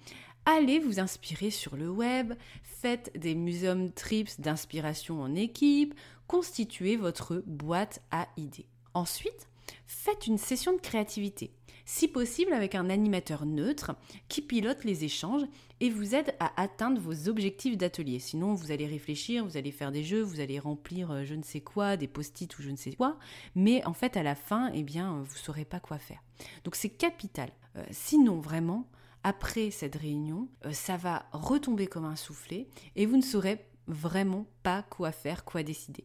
allez 0.45 0.79
vous 0.79 0.99
inspirer 0.99 1.51
sur 1.51 1.75
le 1.75 1.89
web, 1.89 2.33
faites 2.63 3.11
des 3.17 3.35
museum 3.35 3.91
trips 3.91 4.41
d'inspiration 4.41 5.21
en 5.21 5.35
équipe, 5.35 5.93
constituez 6.27 6.97
votre 6.97 7.43
boîte 7.45 8.01
à 8.11 8.27
idées. 8.37 8.67
Ensuite, 8.93 9.47
faites 9.85 10.27
une 10.27 10.37
session 10.37 10.73
de 10.73 10.81
créativité 10.81 11.51
si 11.89 12.07
possible 12.07 12.53
avec 12.53 12.75
un 12.75 12.87
animateur 12.87 13.47
neutre 13.47 13.95
qui 14.27 14.43
pilote 14.43 14.83
les 14.83 15.05
échanges 15.05 15.41
et 15.79 15.89
vous 15.89 16.13
aide 16.13 16.35
à 16.39 16.51
atteindre 16.61 17.01
vos 17.01 17.27
objectifs 17.27 17.77
d'atelier. 17.77 18.19
Sinon, 18.19 18.53
vous 18.53 18.71
allez 18.71 18.85
réfléchir, 18.85 19.43
vous 19.43 19.57
allez 19.57 19.71
faire 19.71 19.91
des 19.91 20.03
jeux, 20.03 20.21
vous 20.21 20.39
allez 20.39 20.59
remplir 20.59 21.09
euh, 21.09 21.23
je 21.23 21.33
ne 21.33 21.41
sais 21.41 21.61
quoi, 21.61 21.97
des 21.97 22.07
post-it 22.07 22.59
ou 22.59 22.61
je 22.61 22.69
ne 22.69 22.75
sais 22.75 22.93
quoi, 22.93 23.17
mais 23.55 23.83
en 23.85 23.93
fait, 23.93 24.17
à 24.17 24.23
la 24.23 24.35
fin, 24.35 24.71
eh 24.75 24.83
bien, 24.83 25.13
vous 25.23 25.33
ne 25.33 25.39
saurez 25.39 25.65
pas 25.65 25.79
quoi 25.79 25.97
faire. 25.97 26.21
Donc, 26.63 26.75
c'est 26.75 26.89
capital. 26.89 27.49
Euh, 27.75 27.83
sinon, 27.89 28.39
vraiment, 28.39 28.87
après 29.23 29.71
cette 29.71 29.95
réunion, 29.95 30.47
euh, 30.67 30.73
ça 30.73 30.95
va 30.95 31.25
retomber 31.31 31.87
comme 31.87 32.05
un 32.05 32.15
soufflet 32.15 32.67
et 32.95 33.07
vous 33.07 33.17
ne 33.17 33.23
saurez 33.23 33.65
vraiment 33.87 34.45
pas 34.61 34.83
quoi 34.83 35.11
faire, 35.11 35.43
quoi 35.43 35.63
décider. 35.63 36.03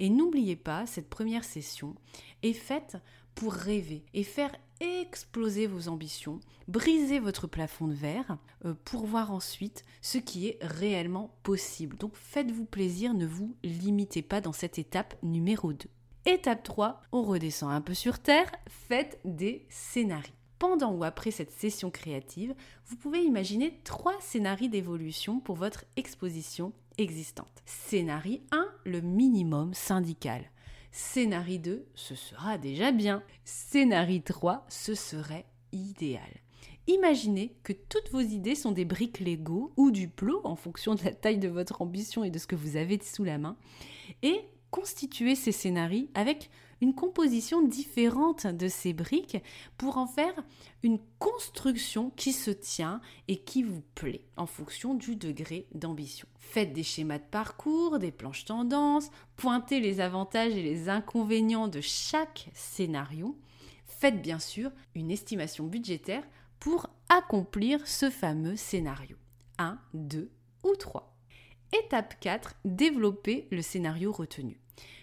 Et 0.00 0.10
n'oubliez 0.10 0.56
pas, 0.56 0.86
cette 0.86 1.08
première 1.08 1.44
session 1.44 1.94
est 2.42 2.52
faite 2.52 2.96
pour 3.36 3.52
rêver 3.52 4.04
et 4.12 4.24
faire 4.24 4.50
exploser 4.80 5.66
vos 5.66 5.88
ambitions, 5.88 6.40
briser 6.68 7.18
votre 7.18 7.46
plafond 7.46 7.88
de 7.88 7.94
verre 7.94 8.38
euh, 8.64 8.74
pour 8.84 9.06
voir 9.06 9.32
ensuite 9.32 9.84
ce 10.00 10.18
qui 10.18 10.48
est 10.48 10.58
réellement 10.60 11.34
possible. 11.42 11.96
Donc 11.96 12.14
faites-vous 12.14 12.64
plaisir, 12.64 13.14
ne 13.14 13.26
vous 13.26 13.54
limitez 13.62 14.22
pas 14.22 14.40
dans 14.40 14.52
cette 14.52 14.78
étape 14.78 15.14
numéro 15.22 15.72
2. 15.72 15.86
Étape 16.26 16.62
3, 16.62 17.02
on 17.12 17.22
redescend 17.22 17.72
un 17.72 17.80
peu 17.80 17.94
sur 17.94 18.18
terre, 18.18 18.50
faites 18.68 19.20
des 19.24 19.66
scénarios. 19.68 20.34
Pendant 20.58 20.92
ou 20.92 21.04
après 21.04 21.30
cette 21.30 21.52
session 21.52 21.90
créative, 21.90 22.54
vous 22.84 22.96
pouvez 22.96 23.22
imaginer 23.22 23.80
trois 23.82 24.20
scénarios 24.20 24.68
d'évolution 24.68 25.40
pour 25.40 25.56
votre 25.56 25.86
exposition 25.96 26.74
existante. 26.98 27.62
Scénario 27.64 28.40
1, 28.52 28.68
le 28.84 29.00
minimum 29.00 29.72
syndical. 29.72 30.44
Scénario 30.92 31.58
2, 31.58 31.86
ce 31.94 32.14
sera 32.14 32.58
déjà 32.58 32.92
bien. 32.92 33.22
Scénario 33.44 34.20
3, 34.24 34.66
ce 34.68 34.94
serait 34.94 35.46
idéal. 35.72 36.40
Imaginez 36.86 37.54
que 37.62 37.72
toutes 37.72 38.10
vos 38.10 38.20
idées 38.20 38.54
sont 38.56 38.72
des 38.72 38.84
briques 38.84 39.20
Lego 39.20 39.72
ou 39.76 39.90
du 39.90 40.08
plot 40.08 40.40
en 40.44 40.56
fonction 40.56 40.94
de 40.94 41.04
la 41.04 41.12
taille 41.12 41.38
de 41.38 41.48
votre 41.48 41.82
ambition 41.82 42.24
et 42.24 42.30
de 42.30 42.38
ce 42.38 42.46
que 42.46 42.56
vous 42.56 42.76
avez 42.76 42.98
sous 43.00 43.22
la 43.22 43.38
main. 43.38 43.56
Et 44.22 44.40
constituez 44.70 45.36
ces 45.36 45.52
scénarios 45.52 46.08
avec 46.14 46.50
une 46.80 46.94
composition 46.94 47.62
différente 47.62 48.46
de 48.46 48.68
ces 48.68 48.92
briques 48.92 49.38
pour 49.76 49.98
en 49.98 50.06
faire 50.06 50.34
une 50.82 50.98
construction 51.18 52.10
qui 52.10 52.32
se 52.32 52.50
tient 52.50 53.00
et 53.28 53.38
qui 53.38 53.62
vous 53.62 53.82
plaît 53.94 54.24
en 54.36 54.46
fonction 54.46 54.94
du 54.94 55.16
degré 55.16 55.66
d'ambition. 55.74 56.26
Faites 56.38 56.72
des 56.72 56.82
schémas 56.82 57.18
de 57.18 57.24
parcours, 57.30 57.98
des 57.98 58.10
planches 58.10 58.44
tendances, 58.44 59.10
pointez 59.36 59.80
les 59.80 60.00
avantages 60.00 60.54
et 60.56 60.62
les 60.62 60.88
inconvénients 60.88 61.68
de 61.68 61.80
chaque 61.80 62.50
scénario. 62.54 63.38
Faites 63.84 64.22
bien 64.22 64.38
sûr 64.38 64.70
une 64.94 65.10
estimation 65.10 65.66
budgétaire 65.66 66.24
pour 66.58 66.86
accomplir 67.08 67.86
ce 67.86 68.10
fameux 68.10 68.56
scénario. 68.56 69.16
1, 69.58 69.78
2 69.94 70.30
ou 70.64 70.76
3. 70.76 71.19
Étape 71.72 72.18
4, 72.20 72.54
développer 72.64 73.46
le 73.50 73.62
scénario 73.62 74.12
retenu 74.12 74.60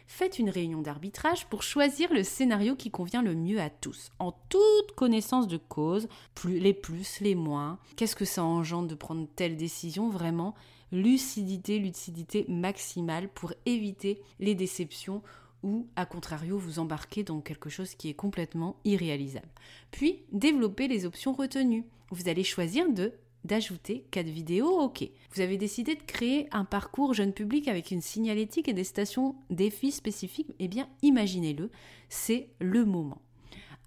faites 0.08 0.40
une 0.40 0.50
réunion 0.50 0.82
d'arbitrage 0.82 1.46
pour 1.48 1.64
choisir 1.64 2.12
le 2.14 2.24
scénario 2.24 2.76
qui 2.76 2.90
convient 2.90 3.22
le 3.22 3.36
mieux 3.36 3.60
à 3.60 3.70
tous, 3.70 4.10
en 4.20 4.32
toute 4.50 4.94
connaissance 4.96 5.48
de 5.48 5.58
cause, 5.58 6.08
les 6.46 6.74
plus, 6.74 7.20
les 7.20 7.36
moins, 7.36 7.78
qu'est-ce 7.98 8.16
que 8.16 8.26
ça 8.26 8.44
engendre 8.44 8.88
de 8.88 8.96
prendre 8.96 9.28
telle 9.36 9.58
décision, 9.58 10.10
vraiment, 10.10 10.56
lucidité, 10.92 11.78
lucidité 11.78 12.46
maximale 12.48 13.28
pour 13.30 13.54
éviter 13.66 14.22
les 14.40 14.56
déceptions 14.56 15.22
ou 15.64 15.88
à 15.96 16.06
contrario 16.06 16.58
vous 16.58 16.80
embarquer 16.80 17.24
dans 17.24 17.42
quelque 17.42 17.70
chose 17.70 17.96
qui 17.96 18.10
est 18.10 18.14
complètement 18.14 18.78
irréalisable. 18.86 19.50
Puis 19.92 20.24
développer 20.32 20.88
les 20.88 21.06
options 21.06 21.34
retenues. 21.34 21.86
Vous 22.12 22.30
allez 22.30 22.44
choisir 22.44 22.90
de 22.90 23.12
d'ajouter 23.44 24.06
quatre 24.12 24.30
vidéos, 24.30 24.80
ok. 24.80 25.10
Vous 25.34 25.42
avez 25.42 25.58
décidé 25.58 25.96
de 25.96 26.04
créer 26.04 26.48
un 26.52 26.66
parcours 26.66 27.14
jeune 27.14 27.34
public 27.34 27.68
avec 27.68 27.92
une 27.92 28.02
signalétique 28.02 28.68
et 28.68 28.74
des 28.74 28.84
stations 28.84 29.36
défis 29.50 29.92
spécifiques, 29.92 30.54
eh 30.60 30.68
bien 30.68 30.88
imaginez-le, 31.02 31.70
c'est 32.10 32.50
le 32.60 32.86
moment. 32.86 33.22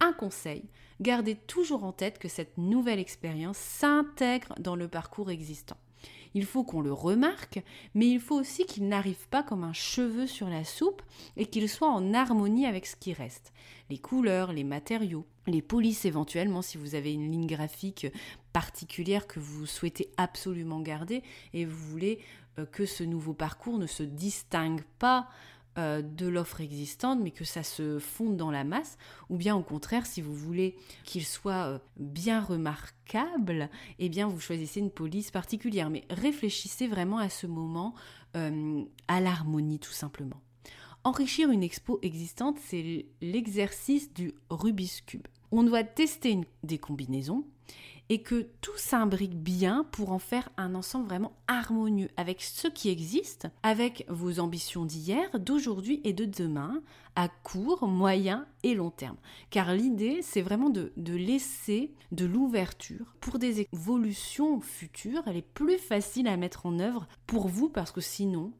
Un 0.00 0.12
conseil, 0.12 0.64
gardez 1.00 1.34
toujours 1.34 1.84
en 1.84 1.92
tête 1.92 2.18
que 2.18 2.28
cette 2.28 2.56
nouvelle 2.56 2.98
expérience 2.98 3.58
s'intègre 3.58 4.54
dans 4.58 4.76
le 4.76 4.88
parcours 4.88 5.30
existant. 5.30 5.76
Il 6.34 6.46
faut 6.46 6.62
qu'on 6.62 6.80
le 6.80 6.92
remarque, 6.92 7.60
mais 7.94 8.08
il 8.08 8.20
faut 8.20 8.36
aussi 8.36 8.64
qu'il 8.64 8.88
n'arrive 8.88 9.28
pas 9.28 9.42
comme 9.42 9.64
un 9.64 9.72
cheveu 9.72 10.26
sur 10.26 10.48
la 10.48 10.64
soupe 10.64 11.02
et 11.36 11.46
qu'il 11.46 11.68
soit 11.68 11.90
en 11.90 12.14
harmonie 12.14 12.66
avec 12.66 12.86
ce 12.86 12.96
qui 12.96 13.12
reste. 13.12 13.52
Les 13.90 13.98
couleurs, 13.98 14.52
les 14.52 14.62
matériaux, 14.62 15.26
les 15.46 15.62
polices 15.62 16.04
éventuellement 16.04 16.62
si 16.62 16.78
vous 16.78 16.94
avez 16.94 17.12
une 17.12 17.30
ligne 17.30 17.46
graphique 17.46 18.06
particulière 18.52 19.26
que 19.26 19.40
vous 19.40 19.66
souhaitez 19.66 20.10
absolument 20.16 20.80
garder 20.80 21.22
et 21.52 21.64
vous 21.64 21.76
voulez 21.76 22.20
euh, 22.58 22.66
que 22.66 22.86
ce 22.86 23.04
nouveau 23.04 23.32
parcours 23.32 23.78
ne 23.78 23.86
se 23.86 24.02
distingue 24.02 24.82
pas 24.98 25.28
euh, 25.78 26.02
de 26.02 26.26
l'offre 26.26 26.60
existante, 26.60 27.20
mais 27.22 27.30
que 27.30 27.44
ça 27.44 27.62
se 27.62 27.98
fonde 27.98 28.36
dans 28.36 28.50
la 28.50 28.64
masse, 28.64 28.98
ou 29.28 29.36
bien 29.36 29.54
au 29.54 29.62
contraire, 29.62 30.04
si 30.04 30.20
vous 30.20 30.34
voulez 30.34 30.76
qu'il 31.04 31.24
soit 31.24 31.66
euh, 31.66 31.78
bien 31.96 32.40
remarquable, 32.40 33.70
eh 33.98 34.08
bien 34.08 34.26
vous 34.26 34.40
choisissez 34.40 34.80
une 34.80 34.90
police 34.90 35.30
particulière. 35.30 35.90
Mais 35.90 36.04
réfléchissez 36.10 36.86
vraiment 36.88 37.18
à 37.18 37.28
ce 37.28 37.46
moment 37.46 37.94
à 38.32 39.20
l'harmonie 39.20 39.80
tout 39.80 39.90
simplement. 39.90 40.40
Enrichir 41.02 41.50
une 41.50 41.64
expo 41.64 41.98
existante, 42.02 42.58
c'est 42.64 43.06
l'exercice 43.20 44.12
du 44.12 44.34
Rubik's 44.50 45.00
Cube. 45.00 45.26
On 45.50 45.64
doit 45.64 45.82
tester 45.82 46.38
des 46.62 46.78
combinaisons 46.78 47.44
et 48.10 48.22
que 48.22 48.48
tout 48.60 48.76
s'imbrique 48.76 49.36
bien 49.36 49.86
pour 49.92 50.10
en 50.10 50.18
faire 50.18 50.50
un 50.56 50.74
ensemble 50.74 51.06
vraiment 51.06 51.32
harmonieux 51.46 52.10
avec 52.16 52.42
ce 52.42 52.66
qui 52.66 52.90
existe, 52.90 53.46
avec 53.62 54.04
vos 54.08 54.40
ambitions 54.40 54.84
d'hier, 54.84 55.30
d'aujourd'hui 55.38 56.00
et 56.02 56.12
de 56.12 56.24
demain, 56.24 56.82
à 57.14 57.28
court, 57.28 57.86
moyen 57.86 58.46
et 58.64 58.74
long 58.74 58.90
terme. 58.90 59.16
Car 59.50 59.72
l'idée, 59.74 60.20
c'est 60.22 60.42
vraiment 60.42 60.70
de, 60.70 60.92
laisser 60.96 61.94
de 62.10 62.26
l'ouverture 62.26 63.14
pour 63.20 63.38
des 63.38 63.68
évolutions 63.72 64.60
futures. 64.60 65.22
Elle 65.26 65.36
est 65.36 65.54
plus 65.54 65.78
facile 65.78 66.26
à 66.26 66.36
mettre 66.36 66.66
en 66.66 66.80
œuvre 66.80 67.06
pour 67.28 67.46
vous 67.46 67.68
parce 67.68 67.92
que 67.92 68.00
sinon, 68.00 68.52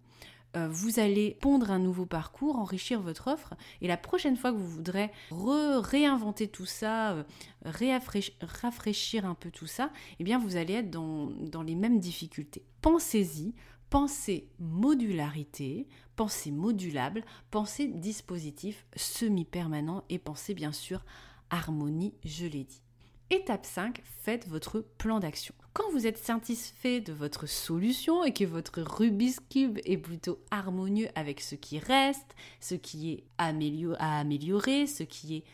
vous 0.54 0.98
allez 0.98 1.36
pondre 1.40 1.70
un 1.70 1.78
nouveau 1.78 2.06
parcours, 2.06 2.56
enrichir 2.56 3.00
votre 3.00 3.28
offre, 3.28 3.54
et 3.80 3.88
la 3.88 3.96
prochaine 3.96 4.36
fois 4.36 4.52
que 4.52 4.56
vous 4.56 4.68
voudrez 4.68 5.10
réinventer 5.30 6.48
tout 6.48 6.66
ça, 6.66 7.12
euh, 7.12 7.24
rafraîchir 7.64 9.26
un 9.26 9.34
peu 9.34 9.50
tout 9.50 9.66
ça, 9.66 9.90
eh 10.18 10.24
bien 10.24 10.38
vous 10.38 10.56
allez 10.56 10.74
être 10.74 10.90
dans, 10.90 11.26
dans 11.26 11.62
les 11.62 11.74
mêmes 11.74 12.00
difficultés. 12.00 12.64
Pensez-y, 12.82 13.54
pensez 13.90 14.48
modularité, 14.58 15.88
pensez 16.16 16.50
modulable, 16.50 17.24
pensez 17.50 17.86
dispositif 17.88 18.86
semi-permanent 18.96 20.04
et 20.08 20.18
pensez 20.18 20.54
bien 20.54 20.72
sûr 20.72 21.04
harmonie, 21.50 22.14
je 22.24 22.46
l'ai 22.46 22.64
dit. 22.64 22.82
Étape 23.30 23.66
5, 23.66 24.02
faites 24.04 24.48
votre 24.48 24.80
plan 24.80 25.20
d'action. 25.20 25.54
Quand 25.72 25.88
vous 25.92 26.08
êtes 26.08 26.18
satisfait 26.18 27.00
de 27.00 27.12
votre 27.12 27.46
solution 27.46 28.24
et 28.24 28.32
que 28.32 28.44
votre 28.44 28.82
Rubik's 28.82 29.38
Cube 29.50 29.78
est 29.84 29.98
plutôt 29.98 30.40
harmonieux 30.50 31.08
avec 31.14 31.40
ce 31.40 31.54
qui 31.54 31.78
reste, 31.78 32.34
ce 32.58 32.74
qui 32.74 33.12
est 33.12 33.24
à 33.38 33.46
améliorer, 33.46 34.88
ce 34.88 35.04
qui 35.04 35.36
est 35.36 35.44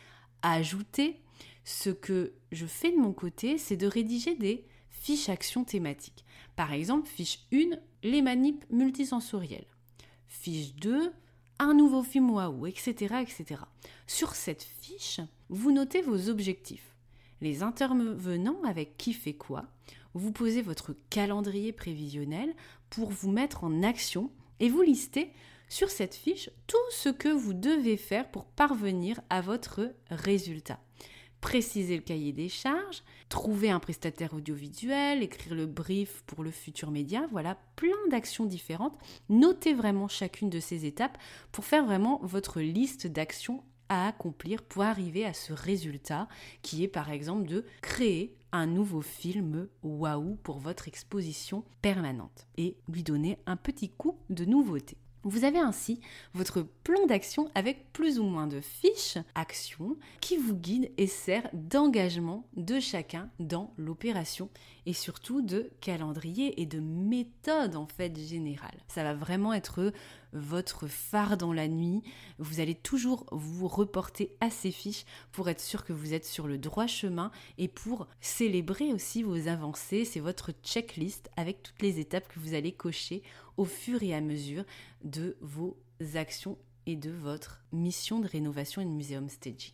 à 0.41 0.53
ajouter, 0.53 1.21
ce 1.65 1.91
que 1.91 2.33
je 2.51 2.65
fais 2.65 2.91
de 2.91 2.97
mon 2.97 3.13
côté, 3.13 3.59
c'est 3.59 3.77
de 3.77 3.85
rédiger 3.85 4.33
des 4.33 4.65
fiches 4.89 5.29
actions 5.29 5.63
thématiques. 5.63 6.25
Par 6.55 6.73
exemple, 6.73 7.07
fiche 7.07 7.45
1, 7.53 7.77
les 8.01 8.23
manips 8.23 8.65
multisensorielles. 8.71 9.67
Fiche 10.27 10.73
2, 10.75 11.13
un 11.59 11.73
nouveau 11.75 12.01
film 12.01 12.31
waouh, 12.31 12.65
etc., 12.65 13.17
etc. 13.21 13.61
Sur 14.07 14.33
cette 14.33 14.63
fiche, 14.63 15.19
vous 15.49 15.71
notez 15.71 16.01
vos 16.01 16.29
objectifs 16.29 16.96
les 17.41 17.63
intervenants 17.63 18.61
avec 18.63 18.97
qui 18.97 19.13
fait 19.13 19.33
quoi, 19.33 19.65
vous 20.13 20.31
posez 20.31 20.61
votre 20.61 20.95
calendrier 21.09 21.71
prévisionnel 21.71 22.53
pour 22.89 23.09
vous 23.09 23.31
mettre 23.31 23.63
en 23.63 23.83
action 23.83 24.31
et 24.59 24.69
vous 24.69 24.81
listez 24.81 25.31
sur 25.69 25.89
cette 25.89 26.15
fiche 26.15 26.49
tout 26.65 26.77
ce 26.91 27.09
que 27.09 27.29
vous 27.29 27.53
devez 27.53 27.97
faire 27.97 28.29
pour 28.31 28.45
parvenir 28.45 29.19
à 29.29 29.41
votre 29.41 29.93
résultat. 30.09 30.79
Préciser 31.41 31.95
le 31.95 32.01
cahier 32.01 32.33
des 32.33 32.49
charges, 32.49 33.03
trouver 33.29 33.69
un 33.69 33.79
prestataire 33.79 34.33
audiovisuel, 34.33 35.21
écrire 35.21 35.53
le 35.53 35.67
brief 35.67 36.23
pour 36.25 36.43
le 36.43 36.49
futur 36.49 36.89
média, 36.89 37.27
voilà 37.31 37.57
plein 37.75 38.07
d'actions 38.09 38.45
différentes. 38.45 38.97
Notez 39.29 39.75
vraiment 39.75 40.07
chacune 40.07 40.49
de 40.49 40.59
ces 40.59 40.85
étapes 40.85 41.17
pour 41.51 41.63
faire 41.63 41.85
vraiment 41.85 42.19
votre 42.23 42.59
liste 42.59 43.05
d'actions 43.05 43.63
à 43.89 44.07
accomplir 44.07 44.63
pour 44.63 44.83
arriver 44.83 45.25
à 45.25 45.33
ce 45.33 45.53
résultat 45.53 46.27
qui 46.61 46.83
est 46.83 46.87
par 46.87 47.11
exemple 47.11 47.47
de 47.47 47.65
créer 47.81 48.35
un 48.51 48.65
nouveau 48.65 49.01
film 49.01 49.67
waouh 49.83 50.35
pour 50.43 50.59
votre 50.59 50.87
exposition 50.87 51.63
permanente 51.81 52.47
et 52.57 52.77
lui 52.87 53.03
donner 53.03 53.37
un 53.45 53.57
petit 53.57 53.89
coup 53.89 54.17
de 54.29 54.45
nouveauté. 54.45 54.97
Vous 55.23 55.43
avez 55.43 55.59
ainsi 55.59 55.99
votre 56.33 56.61
plan 56.61 57.05
d'action 57.05 57.49
avec 57.55 57.91
plus 57.91 58.19
ou 58.19 58.23
moins 58.23 58.47
de 58.47 58.61
fiches 58.61 59.17
actions 59.35 59.97
qui 60.21 60.37
vous 60.37 60.55
guident 60.55 60.91
et 60.97 61.07
sert 61.07 61.49
d'engagement 61.53 62.47
de 62.55 62.79
chacun 62.79 63.29
dans 63.39 63.73
l'opération 63.77 64.49
et 64.85 64.93
surtout 64.93 65.41
de 65.41 65.69
calendrier 65.81 66.61
et 66.61 66.65
de 66.65 66.79
méthode 66.79 67.75
en 67.75 67.87
fait 67.87 68.17
générale. 68.17 68.77
Ça 68.87 69.03
va 69.03 69.13
vraiment 69.13 69.53
être 69.53 69.91
votre 70.33 70.87
phare 70.87 71.37
dans 71.37 71.53
la 71.53 71.67
nuit. 71.67 72.03
Vous 72.37 72.59
allez 72.59 72.75
toujours 72.75 73.25
vous 73.31 73.67
reporter 73.67 74.35
à 74.39 74.49
ces 74.49 74.71
fiches 74.71 75.05
pour 75.31 75.49
être 75.49 75.61
sûr 75.61 75.83
que 75.83 75.93
vous 75.93 76.13
êtes 76.13 76.25
sur 76.25 76.47
le 76.47 76.57
droit 76.57 76.87
chemin 76.87 77.31
et 77.57 77.67
pour 77.67 78.07
célébrer 78.21 78.93
aussi 78.93 79.23
vos 79.23 79.47
avancées. 79.47 80.05
C'est 80.05 80.19
votre 80.19 80.51
checklist 80.63 81.29
avec 81.35 81.63
toutes 81.63 81.81
les 81.81 81.99
étapes 81.99 82.27
que 82.27 82.39
vous 82.39 82.53
allez 82.53 82.71
cocher 82.71 83.23
au 83.57 83.65
fur 83.65 84.01
et 84.03 84.13
à 84.13 84.21
mesure 84.21 84.63
de 85.03 85.37
vos 85.41 85.77
actions 86.15 86.57
et 86.85 86.95
de 86.95 87.11
votre 87.11 87.61
mission 87.71 88.19
de 88.19 88.27
rénovation 88.27 88.81
et 88.81 88.85
de 88.85 88.89
muséum 88.89 89.29
staging. 89.29 89.73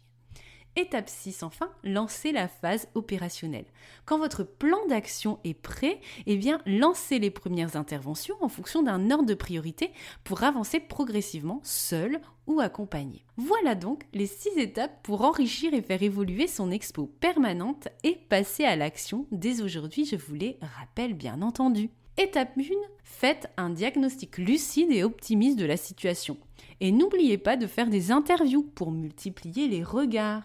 Étape 0.76 1.08
6 1.08 1.44
enfin, 1.44 1.70
lancez 1.84 2.32
la 2.32 2.48
phase 2.48 2.88
opérationnelle. 2.96 3.68
Quand 4.06 4.18
votre 4.18 4.44
plan 4.44 4.80
d'action 4.88 5.38
est 5.44 5.54
prêt, 5.54 6.02
eh 6.26 6.36
bien 6.36 6.62
lancez 6.66 7.20
les 7.20 7.30
premières 7.30 7.76
interventions 7.76 8.36
en 8.42 8.50
fonction 8.50 8.82
d'un 8.82 9.12
ordre 9.12 9.28
de 9.28 9.36
priorité 9.36 9.92
pour 10.24 10.42
avancer 10.44 10.80
progressivement 10.80 11.60
seul 11.64 12.20
ou 12.48 12.60
accompagné. 12.60 13.24
Voilà 13.38 13.76
donc 13.76 14.06
les 14.14 14.26
6 14.26 14.58
étapes 14.58 15.04
pour 15.04 15.22
enrichir 15.22 15.76
et 15.76 15.84
faire 15.84 16.02
évoluer 16.02 16.48
son 16.48 16.72
expo 16.72 17.06
permanente 17.06 17.88
et 18.04 18.16
passer 18.16 18.64
à 18.66 18.76
l'action 18.76 19.28
dès 19.32 19.62
aujourd'hui, 19.62 20.06
je 20.06 20.16
vous 20.16 20.34
les 20.34 20.58
rappelle 20.80 21.14
bien 21.14 21.44
entendu. 21.44 21.92
Étape 22.16 22.60
1, 22.60 22.62
faites 23.04 23.52
un 23.58 23.72
diagnostic 23.72 24.38
lucide 24.38 24.92
et 24.92 25.04
optimiste 25.04 25.58
de 25.58 25.66
la 25.66 25.78
situation. 25.78 26.38
Et 26.80 26.92
n'oubliez 26.92 27.40
pas 27.40 27.58
de 27.58 27.66
faire 27.66 27.90
des 27.90 28.12
interviews 28.12 28.62
pour 28.76 28.92
multiplier 28.92 29.68
les 29.68 29.84
regards. 29.84 30.44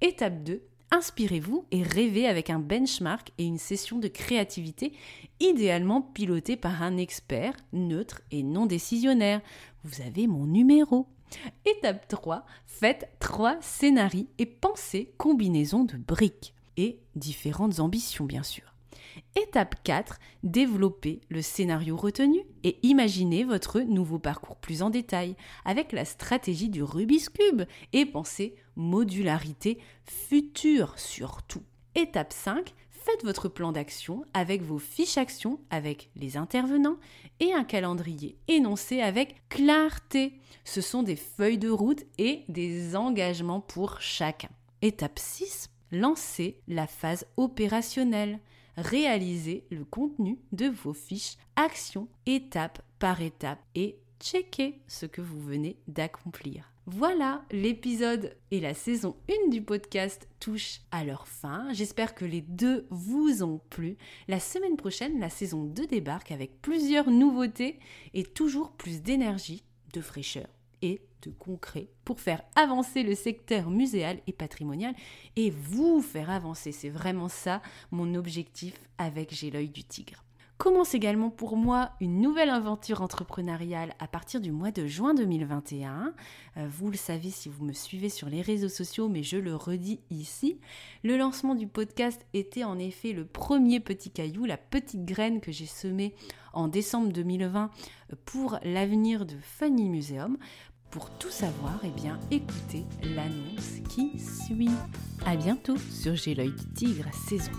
Étape 0.00 0.42
2, 0.42 0.60
inspirez-vous 0.90 1.66
et 1.70 1.84
rêvez 1.84 2.26
avec 2.26 2.50
un 2.50 2.58
benchmark 2.58 3.30
et 3.38 3.44
une 3.44 3.58
session 3.58 3.98
de 3.98 4.08
créativité, 4.08 4.92
idéalement 5.38 6.02
pilotée 6.02 6.56
par 6.56 6.82
un 6.82 6.96
expert 6.96 7.54
neutre 7.72 8.20
et 8.32 8.42
non 8.42 8.66
décisionnaire. 8.66 9.40
Vous 9.84 10.02
avez 10.02 10.26
mon 10.26 10.46
numéro. 10.46 11.06
Étape 11.64 12.08
3, 12.08 12.44
faites 12.66 13.08
trois 13.20 13.56
scénarios 13.60 14.26
et 14.38 14.46
pensez 14.46 15.14
combinaison 15.16 15.84
de 15.84 15.96
briques 15.96 16.54
et 16.76 16.98
différentes 17.14 17.78
ambitions 17.78 18.24
bien 18.24 18.42
sûr. 18.42 18.73
Étape 19.36 19.76
4, 19.84 20.18
développez 20.42 21.20
le 21.28 21.42
scénario 21.42 21.96
retenu 21.96 22.40
et 22.62 22.78
imaginez 22.82 23.44
votre 23.44 23.80
nouveau 23.80 24.18
parcours 24.18 24.56
plus 24.56 24.82
en 24.82 24.90
détail 24.90 25.36
avec 25.64 25.92
la 25.92 26.04
stratégie 26.04 26.68
du 26.68 26.82
Rubik's 26.82 27.28
Cube 27.28 27.62
et 27.92 28.06
pensez 28.06 28.54
modularité 28.76 29.78
future 30.04 30.98
surtout. 30.98 31.62
Étape 31.94 32.32
5, 32.32 32.74
faites 32.90 33.24
votre 33.24 33.48
plan 33.48 33.70
d'action 33.70 34.24
avec 34.32 34.62
vos 34.62 34.78
fiches 34.78 35.18
actions, 35.18 35.60
avec 35.70 36.10
les 36.16 36.36
intervenants 36.36 36.96
et 37.40 37.52
un 37.52 37.64
calendrier 37.64 38.36
énoncé 38.48 39.00
avec 39.00 39.48
clarté. 39.48 40.40
Ce 40.64 40.80
sont 40.80 41.02
des 41.02 41.16
feuilles 41.16 41.58
de 41.58 41.68
route 41.68 42.04
et 42.18 42.44
des 42.48 42.96
engagements 42.96 43.60
pour 43.60 44.00
chacun. 44.00 44.48
Étape 44.82 45.18
6, 45.18 45.70
lancez 45.92 46.60
la 46.66 46.86
phase 46.86 47.26
opérationnelle 47.36 48.40
réaliser 48.76 49.66
le 49.70 49.84
contenu 49.84 50.38
de 50.52 50.66
vos 50.66 50.94
fiches 50.94 51.36
action 51.56 52.08
étape 52.26 52.82
par 52.98 53.22
étape 53.22 53.62
et 53.74 53.98
checker 54.20 54.80
ce 54.86 55.06
que 55.06 55.20
vous 55.20 55.40
venez 55.40 55.76
d'accomplir. 55.88 56.70
Voilà, 56.86 57.42
l'épisode 57.50 58.36
et 58.50 58.60
la 58.60 58.74
saison 58.74 59.16
1 59.30 59.48
du 59.48 59.62
podcast 59.62 60.28
touchent 60.38 60.82
à 60.90 61.02
leur 61.02 61.26
fin. 61.26 61.72
J'espère 61.72 62.14
que 62.14 62.26
les 62.26 62.42
deux 62.42 62.86
vous 62.90 63.42
ont 63.42 63.60
plu. 63.70 63.96
La 64.28 64.38
semaine 64.38 64.76
prochaine, 64.76 65.18
la 65.18 65.30
saison 65.30 65.64
2 65.64 65.86
débarque 65.86 66.30
avec 66.30 66.60
plusieurs 66.60 67.10
nouveautés 67.10 67.78
et 68.12 68.22
toujours 68.22 68.72
plus 68.72 69.00
d'énergie, 69.00 69.64
de 69.94 70.02
fraîcheur 70.02 70.46
de 71.22 71.30
concret 71.30 71.88
pour 72.04 72.20
faire 72.20 72.42
avancer 72.54 73.02
le 73.02 73.14
secteur 73.14 73.70
muséal 73.70 74.18
et 74.26 74.32
patrimonial 74.32 74.94
et 75.36 75.50
vous 75.50 76.02
faire 76.02 76.30
avancer. 76.30 76.72
C'est 76.72 76.90
vraiment 76.90 77.28
ça 77.28 77.62
mon 77.90 78.14
objectif 78.14 78.74
avec 78.98 79.34
J'ai 79.34 79.50
l'œil 79.50 79.70
du 79.70 79.84
tigre. 79.84 80.24
Commence 80.56 80.94
également 80.94 81.30
pour 81.30 81.56
moi 81.56 81.90
une 82.00 82.20
nouvelle 82.20 82.48
aventure 82.48 83.02
entrepreneuriale 83.02 83.92
à 83.98 84.06
partir 84.06 84.40
du 84.40 84.52
mois 84.52 84.70
de 84.70 84.86
juin 84.86 85.12
2021. 85.12 86.14
Euh, 86.56 86.68
vous 86.70 86.90
le 86.92 86.96
savez 86.96 87.30
si 87.30 87.48
vous 87.48 87.64
me 87.64 87.72
suivez 87.72 88.08
sur 88.08 88.28
les 88.28 88.40
réseaux 88.40 88.68
sociaux, 88.68 89.08
mais 89.08 89.24
je 89.24 89.36
le 89.36 89.56
redis 89.56 89.98
ici. 90.10 90.60
Le 91.02 91.16
lancement 91.16 91.56
du 91.56 91.66
podcast 91.66 92.24
était 92.34 92.62
en 92.62 92.78
effet 92.78 93.12
le 93.12 93.26
premier 93.26 93.80
petit 93.80 94.10
caillou, 94.10 94.44
la 94.44 94.56
petite 94.56 95.04
graine 95.04 95.40
que 95.40 95.50
j'ai 95.50 95.66
semée 95.66 96.14
en 96.52 96.68
décembre 96.68 97.12
2020 97.12 97.70
pour 98.24 98.60
l'avenir 98.62 99.26
de 99.26 99.36
Funny 99.42 99.90
Museum. 99.90 100.38
Pour 100.94 101.10
tout 101.10 101.28
savoir, 101.28 101.80
eh 101.82 101.88
bien, 101.88 102.20
écoutez 102.30 102.84
l'annonce 103.02 103.80
qui 103.88 104.16
suit. 104.16 104.70
À 105.26 105.34
bientôt 105.34 105.76
sur 105.76 106.14
J'ai 106.14 106.36
du 106.36 106.54
tigre 106.72 107.12
saison 107.28 107.50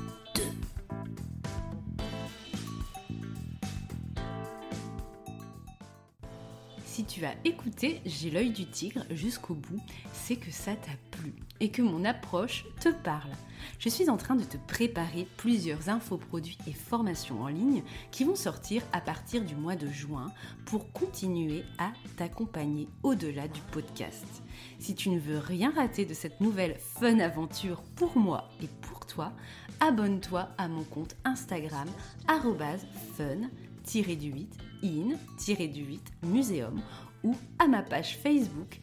Si 6.95 7.03
tu 7.03 7.25
as 7.25 7.35
écouté 7.43 7.99
J'ai 8.05 8.31
l'œil 8.31 8.51
du 8.51 8.65
tigre 8.65 9.03
jusqu'au 9.09 9.53
bout, 9.53 9.81
c'est 10.13 10.37
que 10.37 10.49
ça 10.49 10.77
t'a 10.77 10.93
plu 11.11 11.33
et 11.59 11.69
que 11.69 11.81
mon 11.81 12.05
approche 12.05 12.65
te 12.79 12.87
parle. 12.87 13.31
Je 13.79 13.89
suis 13.89 14.09
en 14.09 14.15
train 14.15 14.35
de 14.35 14.45
te 14.45 14.55
préparer 14.55 15.27
plusieurs 15.35 15.89
infoproduits 15.89 16.57
et 16.67 16.71
formations 16.71 17.41
en 17.41 17.49
ligne 17.49 17.83
qui 18.11 18.23
vont 18.23 18.37
sortir 18.37 18.81
à 18.93 19.01
partir 19.01 19.43
du 19.43 19.57
mois 19.57 19.75
de 19.75 19.89
juin 19.89 20.31
pour 20.63 20.89
continuer 20.93 21.65
à 21.79 21.91
t'accompagner 22.15 22.87
au-delà 23.03 23.49
du 23.49 23.59
podcast. 23.73 24.25
Si 24.79 24.95
tu 24.95 25.09
ne 25.09 25.19
veux 25.19 25.39
rien 25.39 25.73
rater 25.75 26.05
de 26.05 26.13
cette 26.13 26.39
nouvelle 26.39 26.77
fun 26.79 27.19
aventure 27.19 27.81
pour 27.97 28.17
moi 28.17 28.47
et 28.63 28.69
pour 28.83 29.05
toi, 29.05 29.33
abonne-toi 29.81 30.47
à 30.57 30.69
mon 30.69 30.85
compte 30.85 31.17
Instagram 31.25 31.89
fun 33.17 33.49
du 33.85 34.31
8 34.31 34.57
in-du-8 34.83 35.99
muséum 36.23 36.81
ou 37.23 37.35
à 37.59 37.67
ma 37.67 37.81
page 37.81 38.17
Facebook 38.17 38.79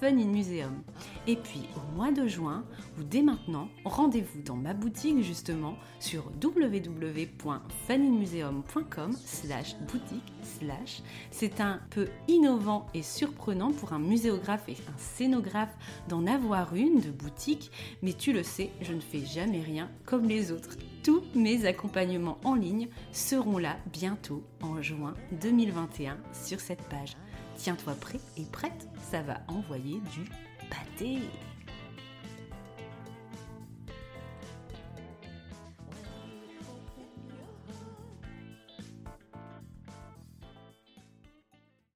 Fun 0.00 0.18
in 0.18 0.26
Museum. 0.26 0.82
Et 1.26 1.36
puis 1.36 1.62
au 1.74 1.80
mois 1.96 2.12
de 2.12 2.26
juin, 2.26 2.66
ou 2.98 3.02
dès 3.02 3.22
maintenant, 3.22 3.70
rendez-vous 3.84 4.42
dans 4.42 4.56
ma 4.56 4.74
boutique 4.74 5.22
justement 5.22 5.76
sur 6.00 6.30
www.funinmuseum.com 6.42 9.12
slash 9.12 9.74
boutique 9.90 10.34
slash. 10.42 11.00
C'est 11.30 11.62
un 11.62 11.80
peu 11.90 12.08
innovant 12.28 12.86
et 12.92 13.02
surprenant 13.02 13.72
pour 13.72 13.94
un 13.94 13.98
muséographe 13.98 14.68
et 14.68 14.74
un 14.74 14.98
scénographe 14.98 15.74
d'en 16.08 16.26
avoir 16.26 16.74
une 16.74 17.00
de 17.00 17.10
boutique, 17.10 17.70
mais 18.02 18.12
tu 18.12 18.34
le 18.34 18.42
sais, 18.42 18.70
je 18.82 18.92
ne 18.92 19.00
fais 19.00 19.24
jamais 19.24 19.62
rien 19.62 19.88
comme 20.04 20.28
les 20.28 20.52
autres. 20.52 20.76
Tous 21.02 21.22
mes 21.34 21.64
accompagnements 21.64 22.36
en 22.44 22.54
ligne 22.54 22.90
seront 23.12 23.56
là 23.58 23.78
bientôt 23.92 24.44
en 24.60 24.82
juin 24.82 25.14
2021 25.40 26.18
sur 26.32 26.60
cette 26.60 26.82
page. 26.88 27.16
Tiens-toi 27.56 27.94
prêt 27.94 28.20
et 28.36 28.44
prête, 28.44 28.88
ça 29.10 29.22
va 29.22 29.40
envoyer 29.48 30.00
du 30.12 30.24
pâté. 30.68 31.18